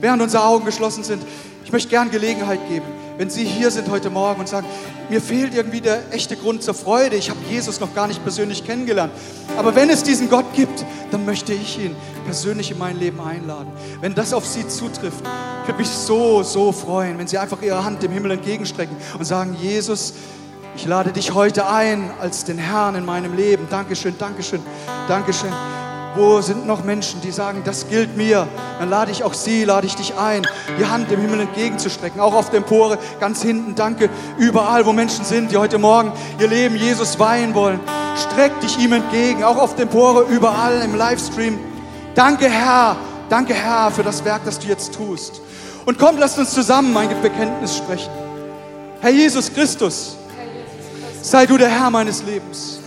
während 0.00 0.22
unsere 0.22 0.44
Augen 0.44 0.64
geschlossen 0.64 1.04
sind, 1.04 1.22
ich 1.66 1.72
möchte 1.72 1.88
gern 1.88 2.12
Gelegenheit 2.12 2.60
geben, 2.68 2.86
wenn 3.18 3.28
Sie 3.28 3.44
hier 3.44 3.72
sind 3.72 3.90
heute 3.90 4.08
Morgen 4.08 4.38
und 4.38 4.48
sagen, 4.48 4.68
mir 5.08 5.20
fehlt 5.20 5.52
irgendwie 5.52 5.80
der 5.80 6.12
echte 6.12 6.36
Grund 6.36 6.62
zur 6.62 6.74
Freude, 6.74 7.16
ich 7.16 7.28
habe 7.28 7.40
Jesus 7.50 7.80
noch 7.80 7.92
gar 7.92 8.06
nicht 8.06 8.22
persönlich 8.22 8.64
kennengelernt. 8.64 9.12
Aber 9.56 9.74
wenn 9.74 9.90
es 9.90 10.04
diesen 10.04 10.30
Gott 10.30 10.44
gibt, 10.54 10.84
dann 11.10 11.24
möchte 11.24 11.52
ich 11.52 11.76
ihn 11.80 11.96
persönlich 12.24 12.70
in 12.70 12.78
mein 12.78 13.00
Leben 13.00 13.20
einladen. 13.20 13.72
Wenn 14.00 14.14
das 14.14 14.32
auf 14.32 14.46
Sie 14.46 14.68
zutrifft, 14.68 15.24
würde 15.64 15.78
mich 15.78 15.88
so, 15.88 16.44
so 16.44 16.70
freuen, 16.70 17.18
wenn 17.18 17.26
Sie 17.26 17.36
einfach 17.36 17.60
Ihre 17.60 17.84
Hand 17.84 18.00
dem 18.00 18.12
Himmel 18.12 18.30
entgegenstrecken 18.30 18.96
und 19.18 19.24
sagen, 19.24 19.56
Jesus, 19.60 20.14
ich 20.76 20.86
lade 20.86 21.10
dich 21.10 21.34
heute 21.34 21.68
ein 21.68 22.12
als 22.20 22.44
den 22.44 22.58
Herrn 22.58 22.94
in 22.94 23.04
meinem 23.04 23.34
Leben. 23.34 23.66
Dankeschön, 23.68 24.14
Dankeschön, 24.16 24.60
Dankeschön. 25.08 25.52
Wo 26.16 26.40
sind 26.40 26.66
noch 26.66 26.82
Menschen, 26.82 27.20
die 27.20 27.30
sagen, 27.30 27.60
das 27.62 27.88
gilt 27.88 28.16
mir? 28.16 28.48
Dann 28.78 28.88
lade 28.88 29.10
ich 29.10 29.22
auch 29.22 29.34
sie, 29.34 29.64
lade 29.64 29.86
ich 29.86 29.96
dich 29.96 30.16
ein, 30.16 30.46
die 30.80 30.86
Hand 30.86 31.10
dem 31.10 31.20
Himmel 31.20 31.40
entgegenzustrecken. 31.40 32.22
Auch 32.22 32.32
auf 32.32 32.48
der 32.48 32.58
Empore, 32.58 32.96
ganz 33.20 33.42
hinten, 33.42 33.74
danke. 33.74 34.08
Überall, 34.38 34.86
wo 34.86 34.94
Menschen 34.94 35.26
sind, 35.26 35.50
die 35.50 35.58
heute 35.58 35.76
Morgen 35.76 36.10
ihr 36.40 36.48
Leben 36.48 36.74
Jesus 36.74 37.18
weihen 37.18 37.54
wollen. 37.54 37.80
Streck 38.16 38.58
dich 38.62 38.78
ihm 38.78 38.94
entgegen, 38.94 39.44
auch 39.44 39.58
auf 39.58 39.74
der 39.74 39.82
Empore, 39.82 40.22
überall 40.22 40.80
im 40.80 40.94
Livestream. 40.94 41.58
Danke, 42.14 42.48
Herr, 42.48 42.96
danke, 43.28 43.52
Herr, 43.52 43.90
für 43.90 44.02
das 44.02 44.24
Werk, 44.24 44.42
das 44.46 44.58
du 44.58 44.68
jetzt 44.68 44.94
tust. 44.94 45.42
Und 45.84 45.98
komm, 45.98 46.16
lasst 46.16 46.38
uns 46.38 46.54
zusammen 46.54 46.96
ein 46.96 47.10
Bekenntnis 47.20 47.76
sprechen. 47.76 48.10
Herr 49.02 49.10
Jesus 49.10 49.52
Christus, 49.52 50.16
sei 51.20 51.44
du 51.44 51.58
der 51.58 51.68
Herr 51.68 51.90
meines 51.90 52.22
Lebens. 52.22 52.80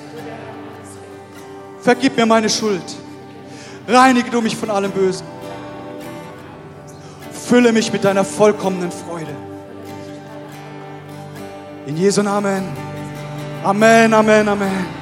Vergib 1.79 2.17
mir 2.17 2.25
meine 2.25 2.49
Schuld. 2.49 2.81
Reinige 3.89 4.29
du 4.29 4.39
mich 4.39 4.55
von 4.55 4.69
allem 4.69 4.91
Bösen. 4.91 5.25
Erfülle 7.27 7.71
mich 7.71 7.91
mit 7.91 8.03
deiner 8.03 8.23
vollkommenen 8.23 8.91
Freude. 8.91 9.35
In 11.87 11.97
Jesu 11.97 12.21
Namen. 12.21 12.65
Amen, 13.63 14.13
Amen, 14.13 14.47
Amen. 14.47 14.98